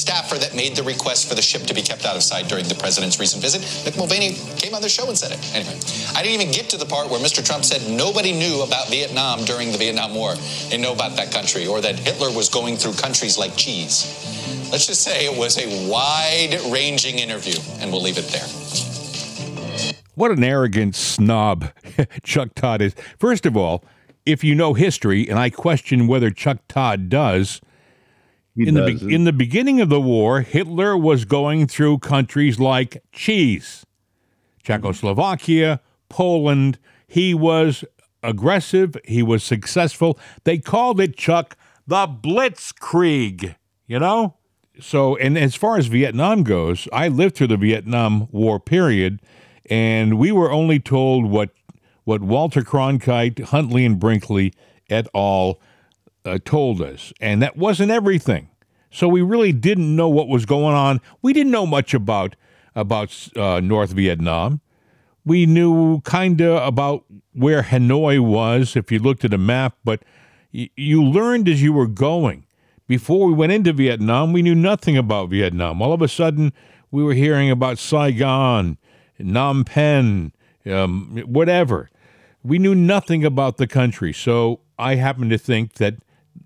staffer 0.10 0.40
that 0.40 0.56
made 0.56 0.76
the 0.76 0.82
request 0.82 1.30
for 1.30 1.36
the 1.36 1.42
ship 1.42 1.62
to 1.62 1.74
be 1.76 1.84
kept 1.84 2.04
out 2.04 2.16
of 2.16 2.24
sight 2.24 2.48
during 2.50 2.68
the 2.68 2.74
president's 2.74 3.20
recent 3.20 3.44
visit. 3.44 3.62
Mick 3.86 3.96
Mulvaney 3.96 4.34
came 4.58 4.74
on 4.74 4.82
the 4.82 4.90
show 4.90 5.08
and 5.08 5.16
said 5.16 5.32
it. 5.32 5.38
Anyway, 5.54 5.78
I 6.18 6.24
didn't 6.24 6.42
even 6.42 6.52
get 6.52 6.68
to 6.72 6.78
the 6.78 6.86
part 6.88 7.12
where 7.12 7.20
Mr. 7.20 7.46
Trump 7.46 7.64
said 7.64 7.88
nobody 7.96 8.32
knew 8.32 8.64
about 8.66 8.90
Vietnam 8.90 9.46
during 9.46 9.72
the 9.72 9.78
Vietnam 9.78 10.16
War. 10.16 10.34
They 10.72 10.78
know 10.78 10.94
about 10.94 11.16
that 11.18 11.32
country, 11.32 11.68
or 11.68 11.80
that 11.82 12.00
Hitler 12.00 12.32
was 12.32 12.50
going 12.50 12.76
through 12.76 12.94
countries 12.94 13.38
like 13.38 13.56
cheese. 13.56 14.10
Let's 14.72 14.88
just 14.88 15.04
say 15.04 15.28
it 15.28 15.38
was 15.38 15.60
a 15.60 15.68
wide 15.88 16.58
ranging 16.74 17.20
interview, 17.20 17.62
and 17.80 17.92
we'll 17.92 18.02
leave 18.02 18.18
it 18.18 18.34
there. 18.34 18.50
What 20.16 20.32
an 20.32 20.44
arrogant 20.44 20.96
snob 20.96 21.72
Chuck 22.24 22.56
Todd 22.56 22.82
is. 22.82 22.96
First 23.20 23.46
of 23.46 23.56
all, 23.56 23.84
if 24.26 24.44
you 24.44 24.56
know 24.56 24.74
history, 24.74 25.30
and 25.30 25.38
I 25.38 25.52
question 25.52 26.08
whether 26.08 26.32
Chuck 26.32 26.58
Todd 26.68 27.10
does, 27.10 27.62
He 28.56 28.68
in 28.68 28.74
the 28.74 28.86
be- 28.86 29.14
in 29.14 29.24
the 29.24 29.34
beginning 29.34 29.80
of 29.80 29.90
the 29.90 30.02
war, 30.02 30.42
Hitler 30.42 30.98
was 30.98 31.26
going 31.26 31.68
through 31.68 32.00
countries 32.00 32.60
like 32.60 33.04
cheese, 33.12 33.86
Czechoslovakia, 34.64 35.82
Poland. 36.10 36.78
He 37.08 37.34
was 37.34 37.84
aggressive. 38.22 38.98
He 39.06 39.24
was 39.24 39.44
successful. 39.44 40.20
They 40.44 40.58
called 40.58 41.00
it 41.00 41.16
Chuck 41.16 41.58
the 41.88 42.08
Blitzkrieg. 42.08 43.56
You 43.88 44.00
know. 44.00 44.36
So, 44.80 45.18
and 45.18 45.38
as 45.38 45.56
far 45.56 45.78
as 45.78 45.88
Vietnam 45.88 46.44
goes, 46.44 46.88
I 46.94 47.10
lived 47.10 47.36
through 47.36 47.48
the 47.48 47.58
Vietnam 47.58 48.30
War 48.32 48.62
period, 48.62 49.20
and 49.70 50.18
we 50.18 50.32
were 50.32 50.52
only 50.52 50.80
told 50.80 51.26
what 51.26 51.50
what 52.06 52.22
Walter 52.22 52.62
Cronkite, 52.62 53.44
Huntley, 53.44 53.86
and 53.86 54.00
Brinkley 54.00 54.54
et 54.90 55.08
al 55.14 55.60
uh, 56.30 56.40
told 56.44 56.82
us, 56.82 57.12
and 57.20 57.42
that 57.42 57.58
wasn't 57.58 57.92
everything. 57.92 58.50
So 58.92 59.08
we 59.08 59.22
really 59.22 59.52
didn't 59.52 59.96
know 59.96 60.10
what 60.10 60.28
was 60.28 60.46
going 60.46 60.76
on. 60.76 61.02
We 61.22 61.34
didn't 61.34 61.52
know 61.52 61.66
much 61.66 61.94
about 61.94 62.36
about 62.76 63.30
uh, 63.36 63.60
North 63.60 63.92
Vietnam. 63.92 64.62
We 65.26 65.46
knew 65.46 66.02
kind 66.02 66.42
of 66.42 66.66
about 66.66 67.06
where 67.34 67.64
Hanoi 67.64 68.20
was 68.20 68.76
if 68.76 68.92
you 68.92 69.00
looked 69.00 69.26
at 69.26 69.34
a 69.34 69.38
map, 69.38 69.76
but 69.84 70.04
y- 70.54 70.70
you 70.76 71.04
learned 71.04 71.48
as 71.50 71.62
you 71.62 71.74
were 71.74 71.88
going. 71.88 72.46
Before 72.88 73.28
we 73.28 73.34
went 73.34 73.52
into 73.52 73.72
Vietnam, 73.74 74.34
we 74.34 74.42
knew 74.42 74.56
nothing 74.56 74.98
about 74.98 75.30
Vietnam. 75.30 75.82
All 75.82 75.94
of 75.94 76.02
a 76.02 76.08
sudden, 76.08 76.54
we 76.90 77.04
were 77.04 77.14
hearing 77.14 77.52
about 77.52 77.78
Saigon, 77.78 78.78
Phnom 79.20 79.66
Penh, 79.66 80.32
um, 80.66 81.22
whatever. 81.28 81.90
We 82.44 82.58
knew 82.58 82.74
nothing 82.74 83.24
about 83.24 83.58
the 83.58 83.68
country. 83.68 84.14
So 84.14 84.62
I 84.80 84.96
happen 84.96 85.30
to 85.30 85.38
think 85.38 85.74
that 85.76 85.96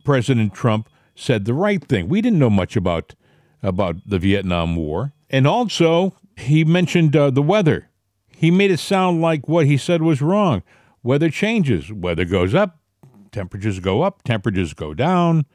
President 0.03 0.53
Trump 0.53 0.89
said 1.15 1.45
the 1.45 1.53
right 1.53 1.83
thing. 1.83 2.09
We 2.09 2.21
didn't 2.21 2.39
know 2.39 2.49
much 2.49 2.75
about 2.75 3.15
about 3.61 3.95
the 4.05 4.19
Vietnam 4.19 4.75
War, 4.75 5.13
and 5.29 5.47
also 5.47 6.15
he 6.37 6.65
mentioned 6.65 7.15
uh, 7.15 7.29
the 7.29 7.41
weather. 7.41 7.89
He 8.35 8.51
made 8.51 8.71
it 8.71 8.79
sound 8.79 9.21
like 9.21 9.47
what 9.47 9.65
he 9.65 9.77
said 9.77 10.01
was 10.01 10.21
wrong. 10.21 10.63
Weather 11.01 11.29
changes. 11.29 11.91
Weather 11.91 12.25
goes 12.25 12.53
up. 12.53 12.79
Temperatures 13.31 13.79
go 13.79 14.01
up. 14.01 14.23
Temperatures 14.23 14.73
go 14.73 14.93
down. 14.93 15.45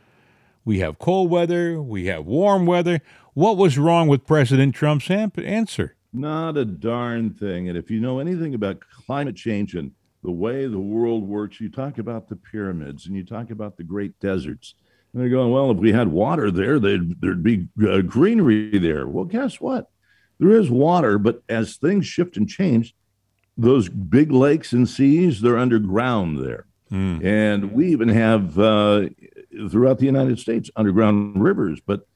We 0.64 0.80
have 0.80 0.98
cold 0.98 1.30
weather. 1.30 1.80
We 1.80 2.06
have 2.06 2.26
warm 2.26 2.66
weather. 2.66 3.00
What 3.34 3.56
was 3.56 3.78
wrong 3.78 4.08
with 4.08 4.26
President 4.26 4.74
Trump's 4.74 5.10
answer? 5.10 5.96
Not 6.12 6.56
a 6.56 6.64
darn 6.64 7.34
thing. 7.34 7.68
And 7.68 7.78
if 7.78 7.90
you 7.90 8.00
know 8.00 8.18
anything 8.18 8.54
about 8.54 8.80
climate 9.06 9.36
change 9.36 9.74
and 9.74 9.92
the 10.28 10.32
way 10.32 10.66
the 10.66 10.78
world 10.78 11.26
works, 11.26 11.58
you 11.58 11.70
talk 11.70 11.96
about 11.96 12.28
the 12.28 12.36
pyramids 12.36 13.06
and 13.06 13.16
you 13.16 13.24
talk 13.24 13.50
about 13.50 13.78
the 13.78 13.82
great 13.82 14.20
deserts. 14.20 14.74
And 15.10 15.22
they're 15.22 15.30
going, 15.30 15.50
well, 15.50 15.70
if 15.70 15.78
we 15.78 15.90
had 15.90 16.08
water 16.08 16.50
there, 16.50 16.78
there'd, 16.78 17.18
there'd 17.22 17.42
be 17.42 17.66
uh, 17.82 18.02
greenery 18.02 18.78
there. 18.78 19.08
Well, 19.08 19.24
guess 19.24 19.58
what? 19.58 19.88
There 20.38 20.50
is 20.50 20.68
water, 20.68 21.16
but 21.16 21.42
as 21.48 21.76
things 21.76 22.04
shift 22.04 22.36
and 22.36 22.46
change, 22.46 22.94
those 23.56 23.88
big 23.88 24.30
lakes 24.30 24.74
and 24.74 24.86
seas, 24.86 25.40
they're 25.40 25.56
underground 25.56 26.44
there. 26.44 26.66
Mm. 26.92 27.24
And 27.24 27.72
we 27.72 27.88
even 27.88 28.10
have 28.10 28.58
uh, 28.58 29.06
throughout 29.70 29.98
the 29.98 30.04
United 30.04 30.38
States 30.38 30.70
underground 30.76 31.42
rivers, 31.42 31.80
but 31.80 32.06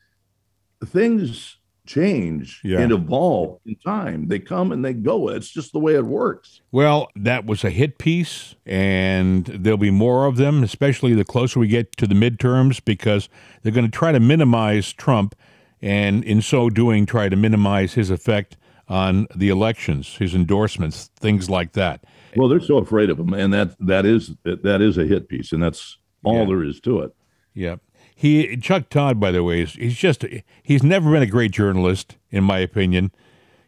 things 0.84 1.56
change 1.86 2.60
yeah. 2.62 2.80
and 2.80 2.92
evolve 2.92 3.58
in 3.66 3.76
time. 3.76 4.28
They 4.28 4.38
come 4.38 4.72
and 4.72 4.84
they 4.84 4.92
go. 4.92 5.28
It's 5.28 5.48
just 5.48 5.72
the 5.72 5.78
way 5.78 5.94
it 5.94 6.04
works. 6.04 6.60
Well, 6.70 7.08
that 7.16 7.44
was 7.44 7.64
a 7.64 7.70
hit 7.70 7.98
piece, 7.98 8.54
and 8.64 9.46
there'll 9.46 9.76
be 9.76 9.90
more 9.90 10.26
of 10.26 10.36
them, 10.36 10.62
especially 10.62 11.14
the 11.14 11.24
closer 11.24 11.58
we 11.60 11.68
get 11.68 11.96
to 11.96 12.06
the 12.06 12.14
midterms, 12.14 12.82
because 12.84 13.28
they're 13.62 13.72
going 13.72 13.90
to 13.90 13.90
try 13.90 14.12
to 14.12 14.20
minimize 14.20 14.92
Trump, 14.92 15.34
and 15.80 16.24
in 16.24 16.40
so 16.40 16.70
doing, 16.70 17.06
try 17.06 17.28
to 17.28 17.36
minimize 17.36 17.94
his 17.94 18.10
effect 18.10 18.56
on 18.88 19.26
the 19.34 19.48
elections, 19.48 20.16
his 20.16 20.34
endorsements, 20.34 21.10
things 21.16 21.48
like 21.48 21.72
that. 21.72 22.04
Well, 22.36 22.48
they're 22.48 22.60
so 22.60 22.78
afraid 22.78 23.10
of 23.10 23.18
him, 23.18 23.34
and 23.34 23.52
that 23.52 23.76
that 23.80 24.06
is 24.06 24.32
that 24.44 24.80
is 24.80 24.98
a 24.98 25.04
hit 25.04 25.28
piece, 25.28 25.52
and 25.52 25.62
that's 25.62 25.98
all 26.24 26.40
yeah. 26.40 26.44
there 26.46 26.62
is 26.62 26.80
to 26.80 27.00
it. 27.00 27.14
Yep. 27.54 27.80
He 28.22 28.56
Chuck 28.56 28.88
Todd, 28.88 29.18
by 29.18 29.32
the 29.32 29.42
way, 29.42 29.62
is 29.62 29.72
he's 29.72 29.96
just 29.96 30.24
he's 30.62 30.84
never 30.84 31.10
been 31.10 31.24
a 31.24 31.26
great 31.26 31.50
journalist, 31.50 32.18
in 32.30 32.44
my 32.44 32.60
opinion. 32.60 33.10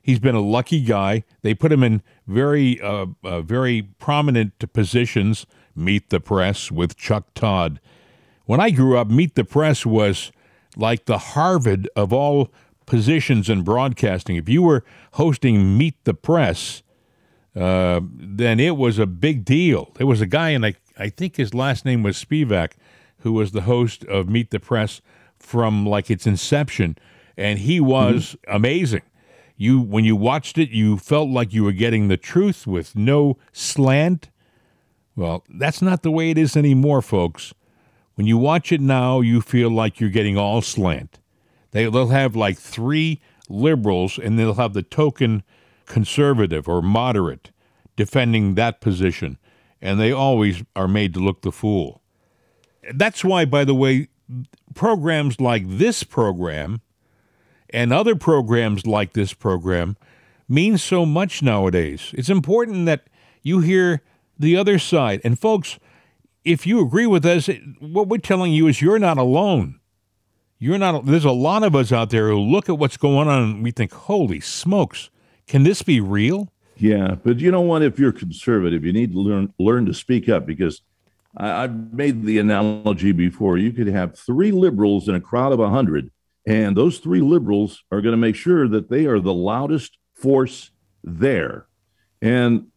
He's 0.01 0.21
been 0.21 0.37
a 0.37 0.41
lucky 0.41 0.81
guy. 0.81 1.25
They 1.43 1.55
put 1.55 1.73
him 1.73 1.83
in 1.83 2.03
very 2.29 2.81
uh, 2.81 3.07
uh, 3.25 3.43
very 3.43 3.83
prominent 3.83 4.73
positions. 4.73 5.45
Meet 5.75 6.11
the 6.11 6.21
Press 6.21 6.71
with 6.71 6.97
Chuck 6.97 7.35
Todd. 7.35 7.81
When 8.45 8.61
I 8.61 8.71
grew 8.71 8.97
up, 8.97 9.09
Meet 9.09 9.35
the 9.35 9.43
Press 9.43 9.85
was 9.85 10.31
like 10.77 11.07
the 11.07 11.19
Harvard 11.19 11.89
of 11.97 12.13
all 12.13 12.53
positions 12.87 13.51
in 13.51 13.63
broadcasting. 13.63 14.37
If 14.37 14.49
you 14.49 14.63
were 14.63 14.85
hosting 15.15 15.77
Meet 15.77 16.05
the 16.05 16.15
Press, 16.15 16.85
uh, 17.57 18.03
then 18.05 18.61
it 18.61 18.77
was 18.77 19.01
a 19.01 19.07
big 19.07 19.45
deal. 19.45 19.90
There 19.97 20.07
was 20.07 20.21
a 20.21 20.27
guy, 20.27 20.51
and 20.51 20.64
I, 20.64 20.75
I 20.97 21.09
think 21.09 21.38
his 21.38 21.55
last 21.55 21.85
name 21.85 22.05
was 22.05 22.25
Spivak, 22.25 22.75
who 23.25 23.33
was 23.33 23.53
the 23.53 23.63
host 23.63 24.05
of 24.05 24.29
Meet 24.29 24.51
the 24.51 24.61
Press 24.61 25.01
from 25.39 25.87
like 25.87 26.11
its 26.11 26.27
inception, 26.27 26.97
and 27.37 27.59
he 27.59 27.81
was 27.81 28.37
mm-hmm. 28.37 28.57
amazing. 28.57 29.03
You 29.57 29.81
when 29.81 30.05
you 30.05 30.15
watched 30.15 30.59
it, 30.59 30.71
you 30.71 30.99
felt 30.99 31.31
like 31.31 31.53
you 31.53 31.65
were 31.65 31.73
getting 31.73 32.09
the 32.09 32.19
truth 32.19 32.67
with 32.67 32.95
no 32.95 33.39
slant. 33.51 34.29
Well, 35.17 35.43
that's 35.49 35.81
not 35.81 36.03
the 36.03 36.11
way 36.11 36.31
it 36.31 36.39
is 36.39 36.55
anymore, 36.57 37.01
folks. 37.01 37.55
When 38.15 38.27
you 38.27 38.37
watch 38.37 38.73
it 38.73 38.81
now, 38.81 39.21
you 39.21 39.41
feel 39.41 39.71
like 39.71 40.01
you're 40.01 40.11
getting 40.11 40.37
all 40.37 40.61
slant. 40.61 41.19
They, 41.71 41.89
they'll 41.89 42.09
have 42.09 42.37
like 42.37 42.59
three 42.59 43.23
liberals, 43.49 44.19
and 44.19 44.39
they'll 44.39 44.55
have 44.55 44.75
the 44.75 44.83
token 44.83 45.45
conservative 45.87 46.69
or 46.69 46.83
moderate 46.83 47.53
defending 47.97 48.55
that 48.57 48.83
position, 48.83 49.39
and 49.81 49.99
they 49.99 50.13
always 50.13 50.63
are 50.77 50.89
made 50.89 51.15
to 51.15 51.21
look 51.21 51.41
the 51.41 51.53
fool 51.53 52.03
that's 52.94 53.25
why, 53.25 53.44
by 53.44 53.64
the 53.64 53.75
way, 53.75 54.09
programs 54.75 55.40
like 55.40 55.64
this 55.66 56.03
program 56.03 56.81
and 57.70 57.92
other 57.92 58.14
programs 58.14 58.87
like 58.87 59.12
this 59.12 59.33
program 59.33 59.97
mean 60.49 60.79
so 60.79 61.05
much 61.07 61.42
nowadays. 61.42 62.12
It's 62.14 62.29
important 62.29 62.87
that 62.87 63.09
you 63.42 63.61
hear 63.61 64.03
the 64.38 64.57
other 64.57 64.79
side. 64.79 65.20
And 65.25 65.38
folks, 65.38 65.79
if 66.44 66.66
you 66.66 66.81
agree 66.81 67.07
with 67.07 67.25
us, 67.25 67.49
what 67.81 68.09
we're 68.09 68.18
telling 68.18 68.53
you 68.53 68.66
is 68.66 68.83
you're 68.83 68.99
not 68.99 69.18
alone. 69.18 69.81
You're 70.59 70.79
not 70.79 71.07
there's 71.07 71.25
a 71.25 71.33
lot 71.33 71.62
of 71.62 71.75
us 71.75 71.92
out 71.92 72.11
there 72.11 72.29
who 72.29 72.38
look 72.38 72.68
at 72.68 72.79
what's 72.79 72.97
going 72.97 73.29
on 73.29 73.42
and 73.42 73.62
we 73.62 73.70
think, 73.70 73.92
"Holy 73.92 74.40
smokes, 74.40 75.11
can 75.47 75.62
this 75.62 75.83
be 75.83 76.01
real?" 76.01 76.53
Yeah, 76.77 77.16
but 77.23 77.38
you 77.40 77.51
know 77.51 77.61
what 77.61 77.83
if 77.83 77.99
you're 77.99 78.12
conservative, 78.12 78.85
you 78.85 78.92
need 78.92 79.12
to 79.12 79.20
learn 79.20 79.53
learn 79.59 79.85
to 79.87 79.94
speak 79.94 80.29
up 80.29 80.47
because 80.47 80.81
I've 81.37 81.92
made 81.92 82.25
the 82.25 82.38
analogy 82.38 83.12
before. 83.12 83.59
You 83.59 83.73
could 83.73 83.88
have 83.88 84.18
three 84.18 84.53
liberals 84.53 85.09
in 85.09 85.14
a 85.14 85.20
crowd 85.20 85.53
of 85.53 85.59
100, 85.59 86.11
and 86.47 86.77
those 86.77 86.99
three 86.99 87.20
liberals 87.20 87.83
are 87.90 88.01
going 88.01 88.12
to 88.12 88.18
make 88.18 88.37
sure 88.37 88.68
that 88.68 88.88
they 88.88 89.07
are 89.07 89.20
the 89.20 89.35
loudest 89.35 89.99
force 90.14 90.70
there. 91.03 91.66
And 92.23 92.68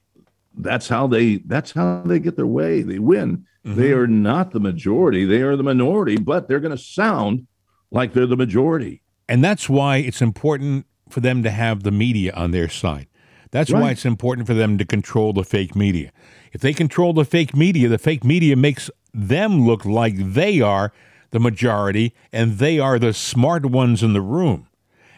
that's 0.57 0.87
how 0.87 1.07
they 1.07 1.37
that's 1.37 1.71
how 1.71 2.01
they 2.03 2.19
get 2.19 2.35
their 2.35 2.47
way. 2.47 2.81
They 2.81 2.99
win. 2.99 3.45
Mm-hmm. 3.65 3.79
They 3.79 3.91
are 3.91 4.07
not 4.07 4.51
the 4.51 4.59
majority, 4.59 5.25
they 5.25 5.41
are 5.41 5.55
the 5.55 5.63
minority, 5.63 6.17
but 6.17 6.47
they're 6.47 6.59
going 6.59 6.75
to 6.75 6.81
sound 6.81 7.47
like 7.91 8.13
they're 8.13 8.25
the 8.25 8.37
majority. 8.37 9.01
And 9.29 9.43
that's 9.43 9.69
why 9.69 9.97
it's 9.97 10.21
important 10.21 10.85
for 11.09 11.19
them 11.19 11.43
to 11.43 11.49
have 11.49 11.83
the 11.83 11.91
media 11.91 12.33
on 12.33 12.51
their 12.51 12.69
side. 12.69 13.07
That's 13.51 13.71
right. 13.71 13.81
why 13.81 13.91
it's 13.91 14.05
important 14.05 14.47
for 14.47 14.53
them 14.53 14.77
to 14.77 14.85
control 14.85 15.33
the 15.33 15.43
fake 15.43 15.75
media. 15.75 16.11
If 16.51 16.61
they 16.61 16.73
control 16.73 17.13
the 17.13 17.25
fake 17.25 17.55
media, 17.55 17.87
the 17.87 17.97
fake 17.97 18.23
media 18.23 18.55
makes 18.55 18.89
them 19.13 19.65
look 19.65 19.85
like 19.85 20.15
they 20.17 20.61
are 20.61 20.91
the 21.31 21.39
majority 21.39 22.13
and 22.31 22.57
they 22.57 22.79
are 22.79 22.99
the 22.99 23.13
smart 23.13 23.65
ones 23.65 24.03
in 24.03 24.13
the 24.13 24.21
room. 24.21 24.67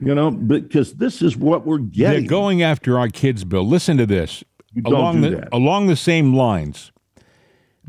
you 0.00 0.14
know. 0.14 0.30
Because 0.30 0.94
this 0.94 1.22
is 1.22 1.36
what 1.36 1.66
we're 1.66 1.78
They're 1.78 1.86
getting. 1.86 2.26
going 2.26 2.62
after 2.62 2.98
our 2.98 3.08
kids, 3.08 3.44
Bill. 3.44 3.66
Listen 3.66 3.96
to 3.96 4.06
this. 4.06 4.44
You 4.74 4.82
along 4.86 5.20
the 5.22 5.30
that. 5.30 5.48
along 5.52 5.86
the 5.88 5.96
same 5.96 6.34
lines. 6.34 6.92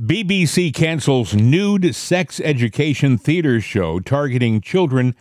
BBC 0.02 0.74
cancels 0.74 1.34
nude 1.36 1.94
sex 1.96 2.40
education 2.44 3.18
theater 3.18 3.62
show 3.62 4.00
targeting 4.00 4.60
children 4.60 5.16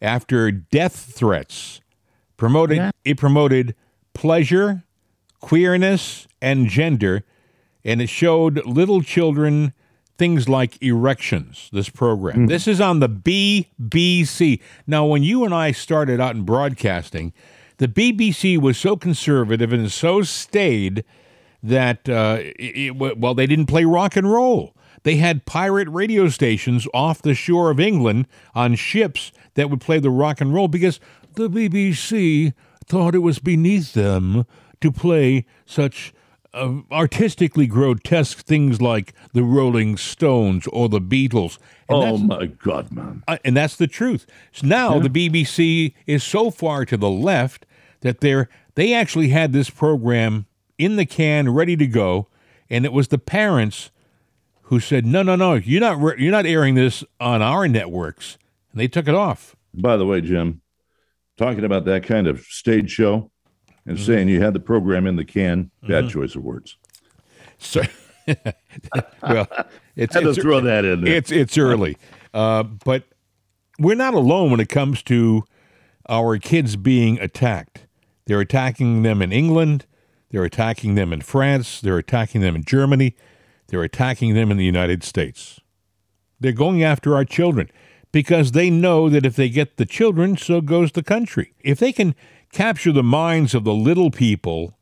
after 0.00 0.50
death 0.50 0.94
threats. 0.94 1.80
Promoted 2.36 2.76
Yeah. 2.76 2.90
it 3.04 3.16
promoted 3.18 3.74
pleasure, 4.14 4.84
queerness, 5.40 6.26
and 6.40 6.68
gender, 6.68 7.24
and 7.84 8.00
it 8.00 8.08
showed 8.08 8.64
little 8.64 9.02
children 9.02 9.72
things 10.18 10.48
like 10.48 10.80
erections. 10.82 11.68
This 11.72 11.88
program. 11.88 12.46
This 12.46 12.68
is 12.68 12.80
on 12.80 13.00
the 13.00 13.08
BBC. 13.80 14.60
Now, 14.86 15.06
when 15.06 15.22
you 15.22 15.44
and 15.44 15.54
I 15.54 15.72
started 15.72 16.20
out 16.20 16.34
in 16.36 16.42
broadcasting, 16.44 17.32
the 17.78 17.88
BBC 17.88 18.58
was 18.60 18.76
so 18.78 18.96
conservative 18.96 19.72
and 19.72 19.90
so 19.90 20.22
staid 20.22 21.04
that 21.62 22.08
uh, 22.08 22.38
it, 22.40 22.96
it- 22.96 22.96
well, 22.96 23.34
they 23.34 23.46
didn't 23.46 23.66
play 23.66 23.84
rock 23.84 24.16
and 24.16 24.30
roll. 24.30 24.74
They 25.04 25.16
had 25.16 25.46
pirate 25.46 25.88
radio 25.88 26.28
stations 26.28 26.86
off 26.94 27.22
the 27.22 27.34
shore 27.34 27.70
of 27.70 27.80
England 27.80 28.28
on 28.54 28.76
ships 28.76 29.32
that 29.54 29.68
would 29.68 29.80
play 29.80 29.98
the 29.98 30.10
rock 30.10 30.40
and 30.40 30.54
roll 30.54 30.68
because 30.68 31.00
the 31.34 31.48
BBC 31.50 32.52
thought 32.86 33.14
it 33.14 33.18
was 33.18 33.40
beneath 33.40 33.94
them 33.94 34.44
to 34.80 34.92
play 34.92 35.44
such 35.66 36.12
uh, 36.54 36.80
artistically 36.90 37.66
grotesque 37.66 38.38
things 38.38 38.80
like 38.80 39.14
the 39.32 39.42
Rolling 39.42 39.96
Stones 39.96 40.66
or 40.68 40.88
the 40.88 41.00
Beatles. 41.00 41.58
And 41.88 42.02
oh 42.02 42.18
my 42.18 42.46
God, 42.46 42.92
man! 42.92 43.22
uh, 43.26 43.38
and 43.44 43.56
that's 43.56 43.76
the 43.76 43.86
truth. 43.86 44.26
So 44.52 44.66
now 44.66 44.98
the 44.98 45.08
BBC 45.08 45.94
is 46.06 46.22
so 46.22 46.50
far 46.50 46.84
to 46.84 46.96
the 46.96 47.10
left 47.10 47.66
that 48.00 48.20
they're 48.20 48.48
they 48.74 48.94
actually 48.94 49.28
had 49.28 49.52
this 49.52 49.70
program 49.70 50.46
in 50.78 50.96
the 50.96 51.06
can, 51.06 51.48
ready 51.52 51.76
to 51.76 51.86
go, 51.86 52.28
and 52.70 52.84
it 52.84 52.92
was 52.92 53.08
the 53.08 53.18
parents 53.18 53.90
who 54.62 54.80
said, 54.80 55.06
"No, 55.06 55.22
no, 55.22 55.36
no, 55.36 55.54
you're 55.54 55.80
not 55.80 56.00
re- 56.00 56.16
you're 56.18 56.30
not 56.30 56.46
airing 56.46 56.74
this 56.74 57.04
on 57.20 57.42
our 57.42 57.66
networks," 57.66 58.38
and 58.70 58.80
they 58.80 58.88
took 58.88 59.08
it 59.08 59.14
off. 59.14 59.56
By 59.74 59.96
the 59.96 60.06
way, 60.06 60.20
Jim, 60.20 60.60
talking 61.36 61.64
about 61.64 61.84
that 61.86 62.04
kind 62.04 62.26
of 62.26 62.40
stage 62.40 62.90
show 62.90 63.31
and 63.86 63.96
Mm-hmm. 63.96 64.06
saying 64.06 64.28
you 64.28 64.40
had 64.40 64.54
the 64.54 64.60
program 64.60 65.06
in 65.06 65.16
the 65.16 65.24
can, 65.24 65.70
bad 65.86 66.08
choice 66.08 66.34
of 66.36 66.44
words. 66.44 66.76
So, 67.58 67.82
well, 69.22 69.48
it's, 69.96 70.14
it's 70.16 70.38
throw 70.38 70.60
that 70.60 70.84
in 70.84 71.02
there. 71.02 71.14
It's 71.14 71.30
it's 71.32 71.58
early, 71.58 71.96
uh, 72.32 72.62
but 72.62 73.04
we're 73.78 73.96
not 73.96 74.14
alone 74.14 74.50
when 74.50 74.60
it 74.60 74.68
comes 74.68 75.02
to 75.04 75.44
our 76.08 76.38
kids 76.38 76.76
being 76.76 77.18
attacked. 77.20 77.86
They're 78.26 78.40
attacking 78.40 79.02
them 79.02 79.20
in 79.22 79.32
England. 79.32 79.86
They're 80.30 80.44
attacking 80.44 80.94
them 80.94 81.12
in 81.12 81.20
France. 81.20 81.80
They're 81.80 81.98
attacking 81.98 82.40
them 82.40 82.54
in 82.56 82.64
Germany. 82.64 83.16
They're 83.68 83.82
attacking 83.82 84.34
them 84.34 84.50
in 84.50 84.56
the 84.56 84.64
United 84.64 85.02
States. 85.02 85.60
They're 86.40 86.52
going 86.52 86.82
after 86.82 87.14
our 87.14 87.24
children 87.24 87.70
because 88.12 88.52
they 88.52 88.70
know 88.70 89.08
that 89.08 89.24
if 89.26 89.36
they 89.36 89.48
get 89.48 89.76
the 89.76 89.86
children, 89.86 90.36
so 90.36 90.60
goes 90.60 90.92
the 90.92 91.02
country. 91.02 91.54
If 91.60 91.78
they 91.78 91.92
can 91.92 92.14
capture 92.52 92.92
the 92.92 93.02
minds 93.02 93.54
of 93.54 93.64
the 93.64 93.74
little 93.74 94.10
people, 94.10 94.78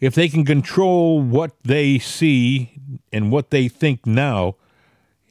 if 0.00 0.14
they 0.14 0.28
can 0.28 0.44
control 0.44 1.22
what 1.22 1.52
they 1.62 1.98
see 1.98 2.72
and 3.12 3.30
what 3.32 3.50
they 3.50 3.68
think 3.68 4.04
now, 4.04 4.56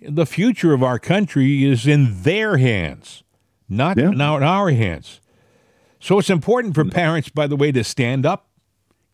the 0.01 0.25
future 0.25 0.73
of 0.73 0.81
our 0.81 0.97
country 0.97 1.63
is 1.65 1.85
in 1.85 2.23
their 2.23 2.57
hands, 2.57 3.23
not 3.69 3.97
Yeah. 3.97 4.09
now 4.09 4.37
in 4.37 4.43
our 4.43 4.71
hands. 4.71 5.19
So 5.99 6.19
it's 6.19 6.29
important 6.29 6.75
for 6.75 6.85
parents, 6.85 7.29
by 7.29 7.47
the 7.47 7.55
way, 7.55 7.71
to 7.71 7.83
stand 7.83 8.25
up, 8.25 8.47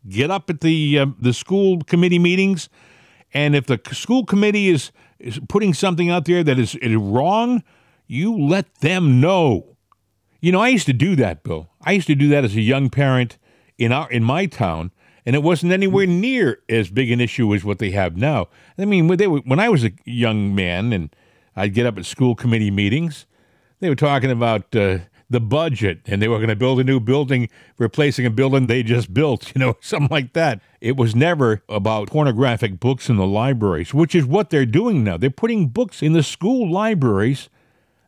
get 0.08 0.30
up 0.32 0.50
at 0.50 0.62
the 0.62 1.00
uh, 1.00 1.06
the 1.20 1.34
school 1.34 1.82
committee 1.82 2.20
meetings, 2.20 2.70
and 3.34 3.56
if 3.56 3.66
the 3.66 3.80
school 3.92 4.26
committee 4.26 4.68
is, 4.70 4.92
is 5.20 5.40
putting 5.48 5.74
something 5.74 6.10
out 6.10 6.26
there 6.26 6.44
that 6.44 6.60
is, 6.60 6.76
is 6.76 6.96
wrong, 6.96 7.64
you 8.08 8.38
let 8.38 8.74
them 8.82 9.22
know. 9.22 9.71
You 10.42 10.52
know, 10.52 10.60
I 10.60 10.70
used 10.70 10.88
to 10.88 10.94
do 10.94 11.16
that, 11.18 11.44
Bill. 11.44 11.70
I 11.84 11.92
used 11.92 12.08
to 12.08 12.16
do 12.16 12.28
that 12.30 12.44
as 12.44 12.56
a 12.56 12.62
young 12.62 12.90
parent 12.90 13.38
in 13.78 13.92
our 13.92 14.10
in 14.12 14.24
my 14.24 14.48
town, 14.48 14.92
and 15.24 15.36
it 15.36 15.44
wasn't 15.44 15.72
anywhere 15.72 16.08
near 16.08 16.60
as 16.68 16.90
big 16.90 17.12
an 17.12 17.22
issue 17.22 17.54
as 17.54 17.64
what 17.64 17.78
they 17.78 17.92
have 17.92 18.18
now. 18.18 18.50
I 18.78 18.86
mean, 18.86 19.08
when 19.08 19.20
they 19.20 19.28
were, 19.28 19.42
when 19.46 19.60
I 19.60 19.70
was 19.70 19.84
a 19.84 19.92
young 20.04 20.56
man 20.56 20.94
and 20.94 21.16
I'd 21.56 21.76
get 21.76 21.86
up 21.86 21.98
at 22.00 22.06
school 22.06 22.34
committee 22.34 22.72
meetings, 22.72 23.28
they 23.82 23.90
were 23.90 23.96
talking 23.96 24.32
about 24.32 24.76
uh, 24.76 25.00
the 25.30 25.40
budget 25.40 26.02
and 26.08 26.22
they 26.22 26.28
were 26.28 26.38
going 26.38 26.50
to 26.50 26.56
build 26.56 26.80
a 26.80 26.84
new 26.84 27.00
building, 27.00 27.48
replacing 27.78 28.26
a 28.26 28.32
building 28.32 28.66
they 28.66 28.82
just 28.82 29.14
built, 29.14 29.52
you 29.56 29.60
know, 29.60 29.78
something 29.80 30.10
like 30.10 30.34
that. 30.34 30.60
It 30.80 30.98
was 30.98 31.16
never 31.16 31.62
about 31.70 32.10
pornographic 32.10 32.80
books 32.80 33.10
in 33.10 33.18
the 33.18 33.28
libraries, 33.28 33.94
which 33.94 34.16
is 34.16 34.26
what 34.26 34.50
they're 34.50 34.66
doing 34.66 35.04
now. 35.04 35.18
They're 35.18 35.30
putting 35.30 35.68
books 35.68 36.02
in 36.02 36.14
the 36.14 36.24
school 36.24 36.72
libraries 36.72 37.50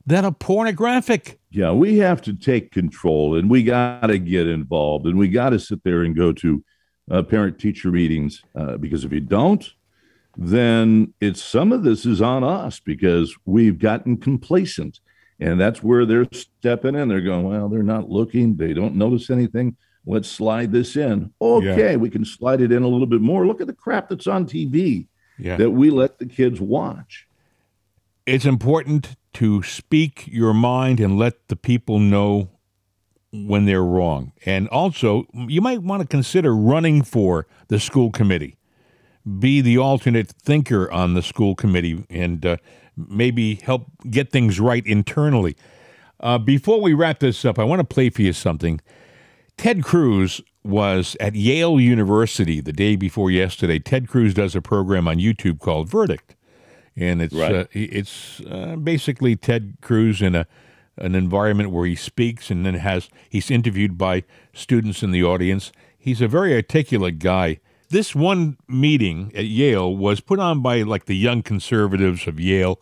that 0.05 0.25
a 0.25 0.31
pornographic. 0.31 1.39
Yeah, 1.49 1.71
we 1.71 1.97
have 1.99 2.21
to 2.23 2.33
take 2.33 2.71
control 2.71 3.35
and 3.37 3.49
we 3.49 3.63
got 3.63 4.07
to 4.07 4.17
get 4.17 4.47
involved 4.47 5.05
and 5.05 5.17
we 5.17 5.27
got 5.29 5.51
to 5.51 5.59
sit 5.59 5.83
there 5.83 6.01
and 6.03 6.15
go 6.15 6.31
to 6.33 6.63
uh, 7.11 7.23
parent 7.23 7.59
teacher 7.59 7.91
meetings 7.91 8.41
uh, 8.55 8.77
because 8.77 9.03
if 9.05 9.11
you 9.11 9.19
don't, 9.19 9.71
then 10.35 11.13
it's 11.21 11.43
some 11.43 11.71
of 11.71 11.83
this 11.83 12.05
is 12.05 12.21
on 12.21 12.43
us 12.43 12.79
because 12.79 13.35
we've 13.45 13.77
gotten 13.77 14.17
complacent. 14.17 14.99
And 15.39 15.59
that's 15.59 15.83
where 15.83 16.05
they're 16.05 16.27
stepping 16.31 16.95
in. 16.95 17.07
They're 17.09 17.21
going, 17.21 17.47
well, 17.47 17.67
they're 17.69 17.83
not 17.83 18.09
looking. 18.09 18.55
They 18.55 18.73
don't 18.73 18.95
notice 18.95 19.29
anything. 19.29 19.75
Let's 20.05 20.27
slide 20.29 20.71
this 20.71 20.95
in. 20.95 21.33
Okay, 21.41 21.95
we 21.97 22.09
can 22.09 22.25
slide 22.25 22.61
it 22.61 22.71
in 22.71 22.83
a 22.83 22.87
little 22.87 23.07
bit 23.07 23.21
more. 23.21 23.45
Look 23.45 23.61
at 23.61 23.67
the 23.67 23.73
crap 23.73 24.09
that's 24.09 24.27
on 24.27 24.45
TV 24.45 25.07
Yeah. 25.37 25.57
that 25.57 25.71
we 25.71 25.89
let 25.91 26.19
the 26.19 26.25
kids 26.25 26.59
watch. 26.59 27.27
it's 28.25 28.45
important 28.45 29.15
to 29.33 29.63
speak 29.63 30.27
your 30.27 30.53
mind 30.53 30.99
and 30.99 31.17
let 31.17 31.47
the 31.47 31.55
people 31.55 31.99
know 31.99 32.49
when 33.31 33.65
they're 33.65 33.83
wrong. 33.83 34.31
And 34.45 34.67
also, 34.69 35.25
you 35.33 35.61
might 35.61 35.81
want 35.81 36.01
to 36.01 36.07
consider 36.07 36.55
running 36.55 37.01
for 37.01 37.47
the 37.67 37.79
school 37.79 38.11
committee. 38.11 38.57
Be 39.39 39.61
the 39.61 39.77
alternate 39.77 40.29
thinker 40.29 40.91
on 40.91 41.13
the 41.13 41.21
school 41.21 41.55
committee 41.55 42.05
and 42.09 42.45
uh, 42.45 42.57
maybe 42.95 43.55
help 43.55 43.87
get 44.09 44.31
things 44.31 44.59
right 44.59 44.85
internally. 44.85 45.55
Uh, 46.19 46.37
before 46.37 46.79
we 46.79 46.93
wrap 46.93 47.19
this 47.19 47.43
up, 47.43 47.57
I 47.57 47.63
want 47.63 47.79
to 47.79 47.85
play 47.85 48.09
for 48.09 48.21
you 48.21 48.33
something. 48.33 48.79
Ted 49.57 49.83
Cruz 49.83 50.41
was 50.63 51.17
at 51.19 51.35
Yale 51.35 51.79
University 51.79 52.61
the 52.61 52.73
day 52.73 52.95
before 52.95 53.31
yesterday. 53.31 53.79
Ted 53.79 54.07
Cruz 54.07 54.33
does 54.33 54.55
a 54.55 54.61
program 54.61 55.07
on 55.07 55.17
YouTube 55.17 55.59
called 55.59 55.89
Verdict 55.89 56.35
and 56.95 57.21
it's 57.21 57.33
Right. 57.33 57.55
uh, 57.55 57.65
it's 57.71 58.41
uh, 58.41 58.75
basically 58.75 59.35
Ted 59.35 59.75
Cruz 59.81 60.21
in 60.21 60.35
a 60.35 60.47
an 60.97 61.15
environment 61.15 61.71
where 61.71 61.87
he 61.87 61.95
speaks 61.95 62.51
and 62.51 62.65
then 62.65 62.75
has 62.75 63.09
he's 63.29 63.49
interviewed 63.49 63.97
by 63.97 64.23
students 64.53 65.01
in 65.01 65.11
the 65.11 65.23
audience. 65.23 65.71
He's 65.97 66.21
a 66.21 66.27
very 66.27 66.53
articulate 66.53 67.17
guy. 67.19 67.59
This 67.89 68.13
one 68.15 68.57
meeting 68.67 69.31
at 69.35 69.45
Yale 69.45 69.95
was 69.95 70.19
put 70.19 70.39
on 70.39 70.61
by 70.61 70.81
like 70.83 71.05
the 71.05 71.15
young 71.15 71.41
conservatives 71.41 72.27
of 72.27 72.39
Yale. 72.39 72.79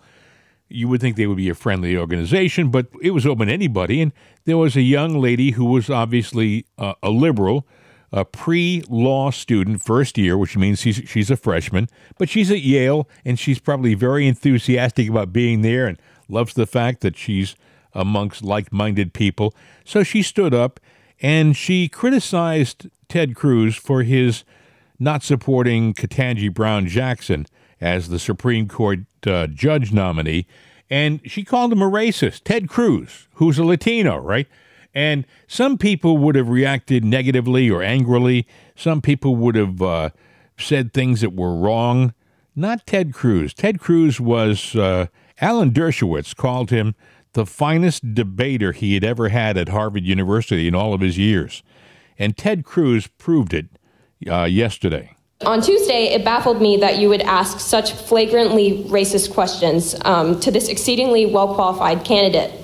You 0.68 0.88
would 0.88 1.02
think 1.02 1.16
they 1.18 1.28
would 1.28 1.38
be 1.38 1.50
a 1.50 1.54
friendly 1.56 1.98
organization, 1.98 2.70
but 2.70 2.88
it 3.02 3.12
was 3.12 3.26
open 3.26 3.48
to 3.48 3.54
anybody. 3.54 4.02
And 4.02 4.14
there 4.46 4.58
was 4.58 4.76
a 4.78 4.82
young 4.82 5.20
lady 5.20 5.52
who 5.52 5.66
was 5.66 5.90
obviously 5.90 6.66
uh, 6.78 6.94
a 7.04 7.10
liberal, 7.10 7.66
a 8.12 8.26
pre 8.26 8.84
law 8.90 9.32
student, 9.32 9.82
first 9.82 10.18
year, 10.18 10.38
which 10.38 10.58
means 10.58 10.82
she's, 10.82 11.02
she's 11.08 11.32
a 11.32 11.38
freshman, 11.38 11.88
but 12.18 12.30
she's 12.30 12.52
at 12.52 12.62
Yale 12.62 13.08
and 13.24 13.40
she's 13.40 13.60
probably 13.60 13.94
very 13.94 14.28
enthusiastic 14.28 15.10
about 15.10 15.32
being 15.32 15.62
there 15.62 15.88
and 15.88 15.98
loves 16.28 16.54
the 16.54 16.66
fact 16.66 17.02
that 17.02 17.18
she's 17.18 17.56
amongst 17.94 18.44
like 18.44 18.72
minded 18.72 19.14
people. 19.14 19.54
So 19.86 20.04
she 20.04 20.22
stood 20.22 20.54
up 20.54 20.80
and 21.22 21.56
she 21.56 21.88
criticized 21.88 22.90
Ted 23.08 23.36
Cruz 23.36 23.76
for 23.76 24.04
his 24.04 24.44
not 25.00 25.24
supporting 25.24 25.94
Ketanji 25.94 26.54
Brown 26.54 26.88
Jackson 26.88 27.48
as 27.80 28.10
the 28.10 28.20
Supreme 28.20 28.68
Court 28.68 29.00
uh, 29.26 29.48
judge 29.48 29.92
nominee, 29.92 30.46
and 30.90 31.20
she 31.26 31.44
called 31.44 31.72
him 31.72 31.82
a 31.82 31.90
racist. 31.90 32.42
Ted 32.44 32.70
Cruz, 32.70 33.28
who's 33.34 33.58
a 33.58 33.64
Latino, 33.66 34.18
right? 34.18 34.48
And 34.94 35.26
some 35.48 35.78
people 35.78 36.18
would 36.18 36.36
have 36.36 36.50
reacted 36.50 37.06
negatively 37.06 37.70
or 37.70 37.82
angrily. 37.82 38.46
Some 38.76 39.02
people 39.02 39.36
would 39.38 39.56
have 39.56 39.82
uh, 39.82 40.10
said 40.58 40.94
things 40.94 41.22
that 41.22 41.34
were 41.34 41.56
wrong. 41.56 42.14
Not 42.56 42.86
Ted 42.86 43.14
Cruz. 43.14 43.54
Ted 43.54 43.80
Cruz 43.80 44.20
was, 44.20 44.76
uh, 44.76 45.08
Alan 45.40 45.72
Dershowitz 45.72 46.36
called 46.36 46.70
him 46.70 46.96
the 47.34 47.46
finest 47.46 48.14
debater 48.14 48.74
he 48.74 48.94
had 48.94 49.04
ever 49.04 49.30
had 49.30 49.58
at 49.58 49.70
Harvard 49.70 50.04
University 50.04 50.68
in 50.68 50.76
all 50.76 50.94
of 50.94 51.02
his 51.02 51.18
years. 51.18 51.64
And 52.20 52.36
Ted 52.36 52.66
Cruz 52.66 53.08
proved 53.08 53.54
it 53.54 53.68
uh, 54.30 54.44
yesterday. 54.44 55.16
On 55.46 55.60
Tuesday, 55.60 56.14
it 56.14 56.24
baffled 56.24 56.62
me 56.62 56.78
that 56.78 57.00
you 57.00 57.10
would 57.10 57.22
ask 57.22 57.60
such 57.60 57.94
flagrantly 57.94 58.84
racist 58.90 59.34
questions 59.34 59.96
um, 60.06 60.40
to 60.42 60.52
this 60.52 60.68
exceedingly 60.68 61.26
well 61.26 61.56
qualified 61.56 62.04
candidate. 62.04 62.61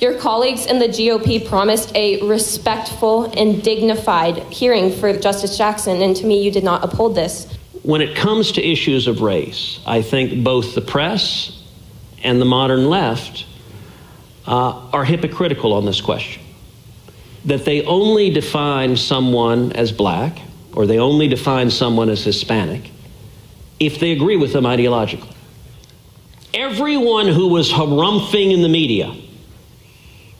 Your 0.00 0.14
colleagues 0.14 0.64
in 0.64 0.78
the 0.78 0.88
GOP 0.88 1.46
promised 1.46 1.94
a 1.94 2.26
respectful 2.26 3.30
and 3.38 3.62
dignified 3.62 4.38
hearing 4.44 4.90
for 4.90 5.12
Justice 5.12 5.58
Jackson, 5.58 6.00
and 6.00 6.16
to 6.16 6.24
me, 6.24 6.42
you 6.42 6.50
did 6.50 6.64
not 6.64 6.82
uphold 6.82 7.14
this. 7.14 7.46
When 7.82 8.00
it 8.00 8.16
comes 8.16 8.52
to 8.52 8.66
issues 8.66 9.06
of 9.06 9.20
race, 9.20 9.78
I 9.84 10.00
think 10.00 10.42
both 10.42 10.74
the 10.74 10.80
press 10.80 11.62
and 12.22 12.40
the 12.40 12.46
modern 12.46 12.88
left 12.88 13.44
uh, 14.46 14.88
are 14.90 15.04
hypocritical 15.04 15.74
on 15.74 15.84
this 15.84 16.00
question. 16.00 16.42
That 17.44 17.66
they 17.66 17.84
only 17.84 18.30
define 18.30 18.96
someone 18.96 19.72
as 19.72 19.92
black 19.92 20.38
or 20.72 20.86
they 20.86 20.98
only 20.98 21.28
define 21.28 21.70
someone 21.70 22.08
as 22.08 22.24
Hispanic 22.24 22.90
if 23.78 24.00
they 24.00 24.12
agree 24.12 24.36
with 24.36 24.54
them 24.54 24.64
ideologically. 24.64 25.34
Everyone 26.54 27.28
who 27.28 27.48
was 27.48 27.70
harumphing 27.70 28.52
in 28.52 28.62
the 28.62 28.68
media 28.68 29.14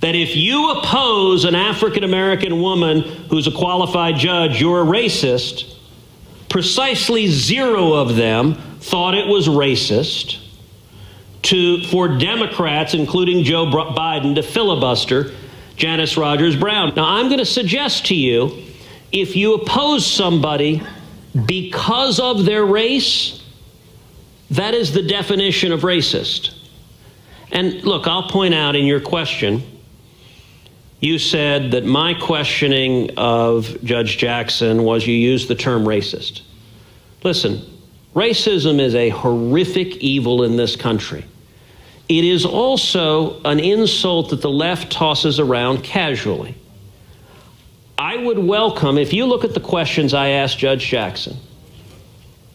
that 0.00 0.14
if 0.14 0.34
you 0.34 0.70
oppose 0.70 1.44
an 1.44 1.54
African 1.54 2.04
American 2.04 2.60
woman 2.60 3.02
who's 3.28 3.46
a 3.46 3.52
qualified 3.52 4.16
judge, 4.16 4.60
you're 4.60 4.82
a 4.82 4.84
racist, 4.84 5.76
precisely 6.48 7.26
zero 7.26 7.92
of 7.92 8.16
them 8.16 8.54
thought 8.80 9.14
it 9.14 9.26
was 9.26 9.46
racist 9.46 10.38
to 11.42 11.82
for 11.84 12.18
Democrats, 12.18 12.94
including 12.94 13.44
Joe 13.44 13.66
Biden, 13.66 14.34
to 14.34 14.42
filibuster 14.42 15.32
Janice 15.76 16.16
Rogers 16.16 16.56
Brown. 16.56 16.92
Now, 16.94 17.04
I'm 17.04 17.26
going 17.26 17.38
to 17.38 17.46
suggest 17.46 18.06
to 18.06 18.14
you 18.14 18.64
if 19.12 19.36
you 19.36 19.54
oppose 19.54 20.06
somebody 20.06 20.82
because 21.46 22.20
of 22.20 22.44
their 22.44 22.64
race, 22.64 23.42
that 24.50 24.74
is 24.74 24.92
the 24.92 25.02
definition 25.02 25.72
of 25.72 25.80
racist. 25.80 26.54
And 27.52 27.82
look, 27.82 28.06
I'll 28.06 28.28
point 28.28 28.54
out 28.54 28.76
in 28.76 28.84
your 28.84 29.00
question, 29.00 29.62
you 31.00 31.18
said 31.18 31.70
that 31.70 31.84
my 31.84 32.14
questioning 32.14 33.10
of 33.16 33.82
Judge 33.82 34.18
Jackson 34.18 34.84
was 34.84 35.06
you 35.06 35.14
used 35.14 35.48
the 35.48 35.54
term 35.54 35.84
racist. 35.84 36.42
Listen, 37.24 37.62
racism 38.14 38.78
is 38.78 38.94
a 38.94 39.08
horrific 39.08 39.96
evil 39.96 40.42
in 40.42 40.56
this 40.56 40.76
country. 40.76 41.24
It 42.08 42.24
is 42.24 42.44
also 42.44 43.40
an 43.44 43.60
insult 43.60 44.30
that 44.30 44.42
the 44.42 44.50
left 44.50 44.92
tosses 44.92 45.38
around 45.38 45.82
casually. 45.82 46.54
I 47.96 48.16
would 48.16 48.38
welcome, 48.38 48.98
if 48.98 49.12
you 49.12 49.26
look 49.26 49.44
at 49.44 49.54
the 49.54 49.60
questions 49.60 50.12
I 50.12 50.30
asked 50.30 50.58
Judge 50.58 50.86
Jackson, 50.86 51.36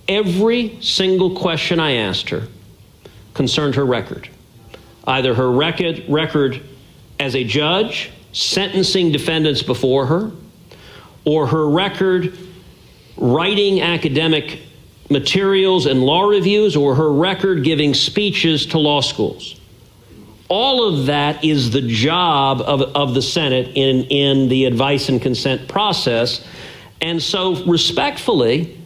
every 0.08 0.81
single 0.81 1.36
question 1.36 1.79
I 1.79 1.93
asked 1.93 2.29
her 2.29 2.47
concerned 3.34 3.75
her 3.75 3.86
record. 3.86 4.29
Either 5.08 5.34
her 5.34 5.51
record, 5.51 6.03
record 6.10 6.62
as 7.19 7.36
a 7.36 7.43
judge, 7.43 8.12
sentencing 8.36 9.13
defendants 9.13 9.63
before 9.63 10.06
her, 10.06 10.32
or 11.24 11.48
her 11.48 11.69
record 11.69 12.38
writing 13.15 13.82
academic 13.82 14.60
materials 15.10 15.86
and 15.86 16.04
law 16.04 16.24
reviews 16.24 16.76
or 16.76 16.95
her 16.95 17.12
record 17.13 17.63
giving 17.63 17.93
speeches 17.93 18.65
to 18.65 18.78
law 18.78 19.00
schools. 19.00 19.60
All 20.50 20.88
of 20.88 21.06
that 21.06 21.45
is 21.45 21.71
the 21.71 21.82
job 21.82 22.62
of, 22.62 22.82
of 22.82 23.13
the 23.13 23.21
Senate 23.21 23.71
in, 23.76 24.04
in 24.06 24.50
the 24.50 24.65
advice 24.65 25.08
and 25.08 25.21
consent 25.21 25.67
process. 25.69 26.45
And 27.02 27.24
so, 27.24 27.63
respectfully, 27.65 28.78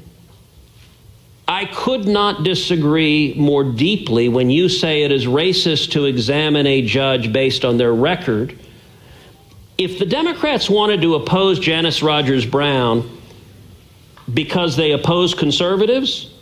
I 1.47 1.65
could 1.65 2.07
not 2.07 2.43
disagree 2.43 3.33
more 3.35 3.63
deeply 3.63 4.29
when 4.29 4.51
you 4.51 4.69
say 4.69 5.01
it 5.01 5.11
is 5.11 5.25
racist 5.25 5.91
to 5.91 6.05
examine 6.05 6.67
a 6.67 6.83
judge 6.83 7.33
based 7.33 7.65
on 7.65 7.77
their 7.77 7.93
record. 7.93 8.57
If 9.79 9.97
the 9.97 10.05
Democrats 10.05 10.69
wanted 10.69 11.01
to 11.01 11.15
oppose 11.15 11.57
Janice 11.57 12.03
Rogers 12.03 12.45
Brown, 12.45 13.19
because 14.33 14.75
they 14.75 14.91
oppose 14.91 15.33
conservatives? 15.33 16.33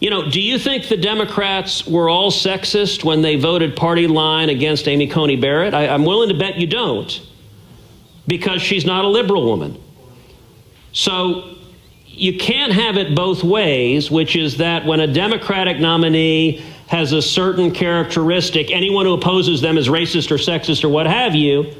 You 0.00 0.10
know, 0.10 0.30
do 0.30 0.40
you 0.40 0.58
think 0.58 0.88
the 0.88 0.96
Democrats 0.96 1.86
were 1.86 2.08
all 2.08 2.30
sexist 2.30 3.02
when 3.02 3.22
they 3.22 3.36
voted 3.36 3.76
party 3.76 4.06
line 4.06 4.50
against 4.50 4.86
Amy 4.88 5.06
Coney 5.06 5.36
Barrett? 5.36 5.74
I, 5.74 5.86
am 5.86 6.04
willing 6.04 6.28
to 6.28 6.34
bet 6.34 6.56
you 6.56 6.66
don't, 6.66 7.20
because 8.26 8.60
she's 8.60 8.84
not 8.84 9.04
a 9.04 9.08
liberal 9.08 9.46
woman. 9.46 9.80
So 10.92 11.56
you 12.06 12.38
can't 12.38 12.72
have 12.72 12.96
it 12.96 13.14
both 13.14 13.42
ways, 13.42 14.10
which 14.10 14.36
is 14.36 14.58
that 14.58 14.84
when 14.84 15.00
a 15.00 15.06
Democratic 15.06 15.78
nominee 15.78 16.62
has 16.88 17.12
a 17.12 17.22
certain 17.22 17.72
characteristic, 17.72 18.70
anyone 18.70 19.06
who 19.06 19.14
opposes 19.14 19.60
them 19.60 19.76
is 19.76 19.88
racist 19.88 20.30
or 20.30 20.36
sexist 20.36 20.84
or 20.84 20.88
what 20.88 21.06
have 21.06 21.34
you. 21.34 21.74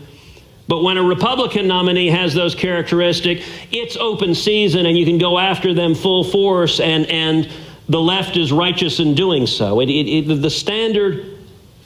But 0.69 0.83
when 0.83 0.97
a 0.97 1.03
Republican 1.03 1.69
nominee 1.69 2.09
has 2.09 2.35
those 2.35 2.55
characteristics, 2.55 3.47
it's 3.71 3.97
open 3.97 4.35
season 4.35 4.87
and 4.87 4.99
you 4.99 5.05
can 5.05 5.19
go 5.19 5.39
after 5.39 5.73
them 5.73 5.95
full 5.95 6.25
force, 6.25 6.81
and, 6.81 7.07
and 7.07 7.49
the 7.89 8.01
left 8.01 8.37
is 8.37 8.53
righteous 8.53 8.99
in 8.99 9.15
doing 9.15 9.47
so. 9.47 9.81
It, 9.81 9.89
it, 9.89 10.09
it, 10.09 10.43
the 10.43 10.51
standard 10.51 11.39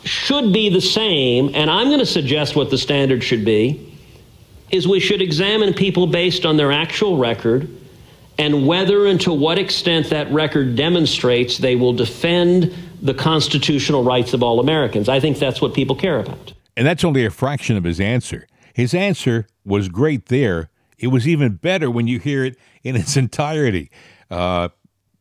should 0.05 0.53
be 0.53 0.71
the 0.71 0.81
same, 0.81 1.55
and 1.55 1.71
I'm 1.71 1.88
going 1.88 1.99
to 1.99 2.07
suggest 2.07 2.57
what 2.57 2.71
the 2.71 2.79
standard 2.79 3.23
should 3.23 3.45
be 3.45 3.87
is 4.71 4.87
we 4.87 5.01
should 5.01 5.21
examine 5.21 5.75
people 5.75 6.07
based 6.07 6.47
on 6.47 6.57
their 6.57 6.73
actual 6.73 7.19
record 7.19 7.69
and 8.38 8.66
whether 8.66 9.07
and 9.07 9.21
to 9.21 9.33
what 9.33 9.59
extent 9.59 10.09
that 10.11 10.31
record 10.33 10.77
demonstrates 10.77 11.59
they 11.59 11.77
will 11.77 11.93
defend 11.93 12.75
the 13.03 13.12
constitutional 13.12 14.05
rights 14.05 14.33
of 14.33 14.43
all 14.43 14.61
Americans. 14.61 15.09
I 15.09 15.21
think 15.21 15.38
that's 15.38 15.61
what 15.61 15.75
people 15.75 15.97
care 15.97 16.21
about. 16.21 16.53
And 16.77 16.87
that's 16.87 17.05
only 17.05 17.25
a 17.25 17.31
fraction 17.31 17.77
of 17.77 17.85
his 17.85 18.01
answer. 18.01 18.47
His 18.74 18.94
answer 18.94 19.46
was 19.64 19.88
great 19.88 20.26
there. 20.26 20.70
It 20.98 21.09
was 21.09 21.26
even 21.26 21.54
better 21.54 21.90
when 21.90 22.06
you 22.06 22.18
hear 22.18 22.44
it 22.44 22.56
in 22.83 22.96
its 22.96 23.16
entirety. 23.24 23.90
Uh, 24.30 24.68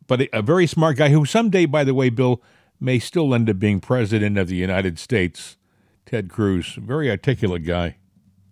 but 0.07 0.27
a, 0.33 0.41
very 0.41 0.67
smart 0.67 0.97
guy 0.97 1.09
who 1.09 1.25
someday, 1.25 1.65
by 1.65 1.83
the 1.83 1.93
way, 1.93 2.09
Bill, 2.09 2.41
may 2.79 2.99
still 2.99 3.33
end 3.33 3.49
up 3.49 3.59
being 3.59 3.79
president 3.79 4.37
of 4.37 4.47
the 4.47 4.55
United 4.55 4.97
States. 4.97 5.57
Ted 6.05 6.29
Cruz, 6.29 6.73
very 6.81 7.09
articulate 7.09 7.63
guy. 7.63 7.97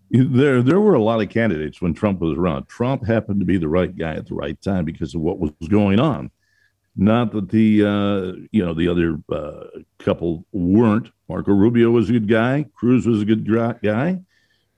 There, 0.09 0.61
there 0.61 0.79
were 0.79 0.93
a 0.93 1.01
lot 1.01 1.21
of 1.21 1.29
candidates 1.29 1.81
when 1.81 1.93
Trump 1.93 2.21
was 2.21 2.37
around. 2.37 2.67
Trump 2.67 3.05
happened 3.05 3.39
to 3.39 3.45
be 3.45 3.57
the 3.57 3.67
right 3.67 3.95
guy 3.95 4.13
at 4.13 4.27
the 4.27 4.35
right 4.35 4.59
time 4.61 4.85
because 4.85 5.15
of 5.15 5.21
what 5.21 5.39
was 5.39 5.51
going 5.67 5.99
on. 5.99 6.31
Not 6.95 7.31
that 7.33 7.49
the, 7.49 7.83
uh, 7.83 8.47
you 8.51 8.63
know, 8.63 8.73
the 8.73 8.87
other 8.87 9.19
uh, 9.31 9.81
couple 9.99 10.45
weren't. 10.51 11.11
Marco 11.27 11.51
Rubio 11.51 11.91
was 11.91 12.09
a 12.09 12.13
good 12.13 12.27
guy. 12.27 12.65
Cruz 12.73 13.05
was 13.05 13.21
a 13.21 13.25
good 13.25 13.45
guy. 13.83 14.21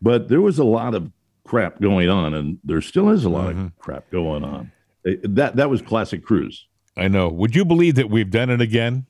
But 0.01 0.29
there 0.29 0.41
was 0.41 0.59
a 0.59 0.63
lot 0.63 0.95
of 0.95 1.11
crap 1.43 1.81
going 1.81 2.09
on, 2.09 2.33
and 2.33 2.59
there 2.63 2.81
still 2.81 3.09
is 3.09 3.25
a 3.25 3.29
lot 3.29 3.53
mm-hmm. 3.53 3.65
of 3.65 3.79
crap 3.79 4.09
going 4.11 4.43
on. 4.43 4.71
That 5.03 5.55
that 5.55 5.69
was 5.69 5.81
classic 5.81 6.23
Cruz. 6.23 6.67
I 6.95 7.07
know. 7.07 7.29
Would 7.29 7.55
you 7.55 7.65
believe 7.65 7.95
that 7.95 8.09
we've 8.09 8.29
done 8.29 8.49
it 8.49 8.61
again? 8.61 9.05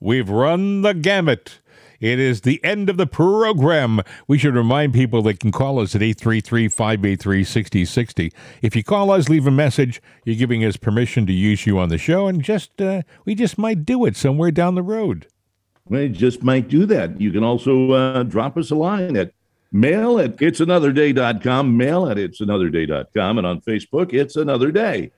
We've 0.00 0.28
run 0.28 0.82
the 0.82 0.94
gamut. 0.94 1.60
It 2.00 2.18
is 2.18 2.40
the 2.40 2.62
end 2.64 2.90
of 2.90 2.96
the 2.96 3.06
program. 3.06 4.00
We 4.26 4.36
should 4.36 4.56
remind 4.56 4.92
people 4.92 5.22
they 5.22 5.34
can 5.34 5.52
call 5.52 5.78
us 5.78 5.94
at 5.94 6.02
833 6.02 6.66
583 6.66 7.44
6060. 7.44 8.32
If 8.60 8.74
you 8.74 8.82
call 8.82 9.12
us, 9.12 9.28
leave 9.28 9.46
a 9.46 9.52
message. 9.52 10.02
You're 10.24 10.34
giving 10.34 10.64
us 10.64 10.76
permission 10.76 11.26
to 11.26 11.32
use 11.32 11.64
you 11.64 11.78
on 11.78 11.90
the 11.90 11.98
show, 11.98 12.26
and 12.26 12.42
just 12.42 12.82
uh, 12.82 13.02
we 13.24 13.36
just 13.36 13.56
might 13.56 13.84
do 13.86 14.04
it 14.04 14.16
somewhere 14.16 14.50
down 14.50 14.74
the 14.74 14.82
road. 14.82 15.28
We 15.88 16.08
just 16.08 16.42
might 16.42 16.68
do 16.68 16.86
that. 16.86 17.20
You 17.20 17.30
can 17.30 17.44
also 17.44 17.92
uh, 17.92 18.22
drop 18.24 18.56
us 18.56 18.72
a 18.72 18.74
line 18.74 19.16
at 19.16 19.32
Mail 19.72 20.18
at 20.18 20.36
it'sanotherday.com, 20.36 21.76
mail 21.76 22.06
at 22.08 22.18
it'sanotherday.com, 22.18 23.38
and 23.38 23.46
on 23.46 23.60
Facebook, 23.62 24.12
It's 24.12 24.36
Another 24.36 24.70
Day. 24.70 25.10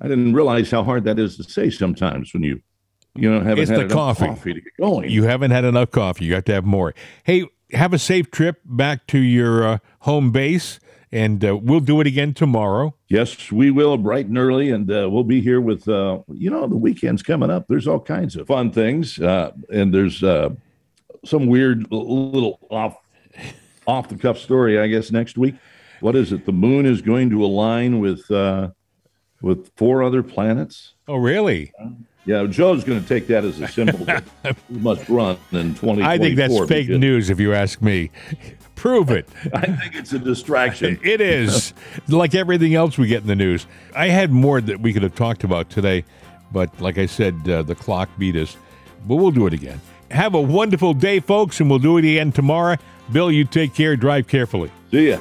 I 0.00 0.08
didn't 0.08 0.32
realize 0.32 0.70
how 0.70 0.82
hard 0.84 1.04
that 1.04 1.18
is 1.18 1.36
to 1.36 1.42
say 1.42 1.70
sometimes 1.70 2.32
when 2.32 2.42
you, 2.42 2.62
you 3.16 3.30
know, 3.30 3.40
haven't 3.40 3.62
it's 3.62 3.70
had 3.70 3.80
the 3.80 3.84
enough 3.84 3.96
coffee. 3.96 4.26
coffee 4.26 4.54
to 4.54 4.60
get 4.60 4.76
going. 4.80 5.10
You 5.10 5.24
haven't 5.24 5.50
had 5.50 5.64
enough 5.64 5.90
coffee. 5.90 6.24
You 6.24 6.34
have 6.34 6.44
to 6.44 6.52
have 6.52 6.64
more. 6.64 6.94
Hey, 7.24 7.46
have 7.72 7.92
a 7.92 7.98
safe 7.98 8.30
trip 8.30 8.60
back 8.64 9.06
to 9.08 9.18
your 9.18 9.64
uh, 9.64 9.78
home 10.00 10.30
base 10.32 10.80
And 11.12 11.44
uh, 11.44 11.56
we'll 11.56 11.80
do 11.80 12.00
it 12.00 12.06
again 12.06 12.34
tomorrow. 12.34 12.94
Yes, 13.08 13.50
we 13.50 13.72
will, 13.72 13.98
bright 13.98 14.26
and 14.26 14.38
early, 14.38 14.70
and 14.70 14.88
uh, 14.90 15.08
we'll 15.10 15.24
be 15.24 15.40
here 15.40 15.60
with, 15.60 15.88
uh, 15.88 16.20
you 16.28 16.48
know, 16.50 16.68
the 16.68 16.76
weekend's 16.76 17.22
coming 17.22 17.50
up. 17.50 17.66
There's 17.68 17.88
all 17.88 17.98
kinds 17.98 18.36
of 18.36 18.46
fun 18.46 18.70
things, 18.70 19.18
uh, 19.18 19.50
and 19.72 19.92
there's 19.92 20.22
uh, 20.22 20.50
some 21.24 21.46
weird 21.46 21.90
little 21.90 22.60
off 22.70 22.96
off 23.90 24.08
the 24.08 24.16
cuff 24.16 24.38
story, 24.38 24.78
I 24.78 24.86
guess, 24.86 25.10
next 25.10 25.36
week. 25.36 25.56
What 26.00 26.16
is 26.16 26.32
it? 26.32 26.46
The 26.46 26.52
moon 26.52 26.86
is 26.86 27.02
going 27.02 27.30
to 27.30 27.44
align 27.44 27.98
with 27.98 28.30
uh, 28.30 28.70
with 29.42 29.70
four 29.76 30.02
other 30.02 30.22
planets. 30.22 30.94
Oh, 31.08 31.16
really? 31.16 31.72
Yeah, 32.26 32.46
Joe's 32.46 32.84
going 32.84 33.02
to 33.02 33.08
take 33.08 33.26
that 33.28 33.44
as 33.44 33.60
a 33.60 33.68
symbol 33.68 34.06
we 34.70 34.78
must 34.78 35.08
run 35.08 35.36
in 35.52 35.74
2024. 35.74 36.04
I 36.04 36.18
think 36.18 36.36
that's 36.36 36.58
fake 36.68 36.86
because 36.86 37.00
news, 37.00 37.30
if 37.30 37.40
you 37.40 37.54
ask 37.54 37.80
me. 37.82 38.10
Prove 38.76 39.10
it. 39.10 39.28
I 39.54 39.66
think 39.66 39.94
it's 39.94 40.12
a 40.14 40.18
distraction. 40.18 40.98
It 41.02 41.20
is 41.20 41.74
like 42.08 42.34
everything 42.34 42.74
else 42.74 42.96
we 42.96 43.08
get 43.08 43.20
in 43.20 43.26
the 43.26 43.36
news. 43.36 43.66
I 43.94 44.08
had 44.08 44.30
more 44.30 44.60
that 44.60 44.80
we 44.80 44.94
could 44.94 45.02
have 45.02 45.14
talked 45.14 45.44
about 45.44 45.68
today, 45.68 46.04
but 46.50 46.80
like 46.80 46.96
I 46.96 47.04
said, 47.04 47.46
uh, 47.46 47.62
the 47.62 47.74
clock 47.74 48.08
beat 48.18 48.36
us. 48.36 48.56
But 49.06 49.16
we'll 49.16 49.32
do 49.32 49.46
it 49.46 49.52
again. 49.52 49.80
Have 50.10 50.34
a 50.34 50.40
wonderful 50.40 50.94
day, 50.94 51.20
folks, 51.20 51.60
and 51.60 51.68
we'll 51.68 51.78
do 51.78 51.98
it 51.98 52.04
again 52.04 52.32
tomorrow. 52.32 52.76
Bill, 53.12 53.30
you 53.30 53.44
take 53.44 53.74
care. 53.74 53.96
Drive 53.96 54.26
carefully. 54.26 54.70
See 54.90 55.10
ya. 55.10 55.18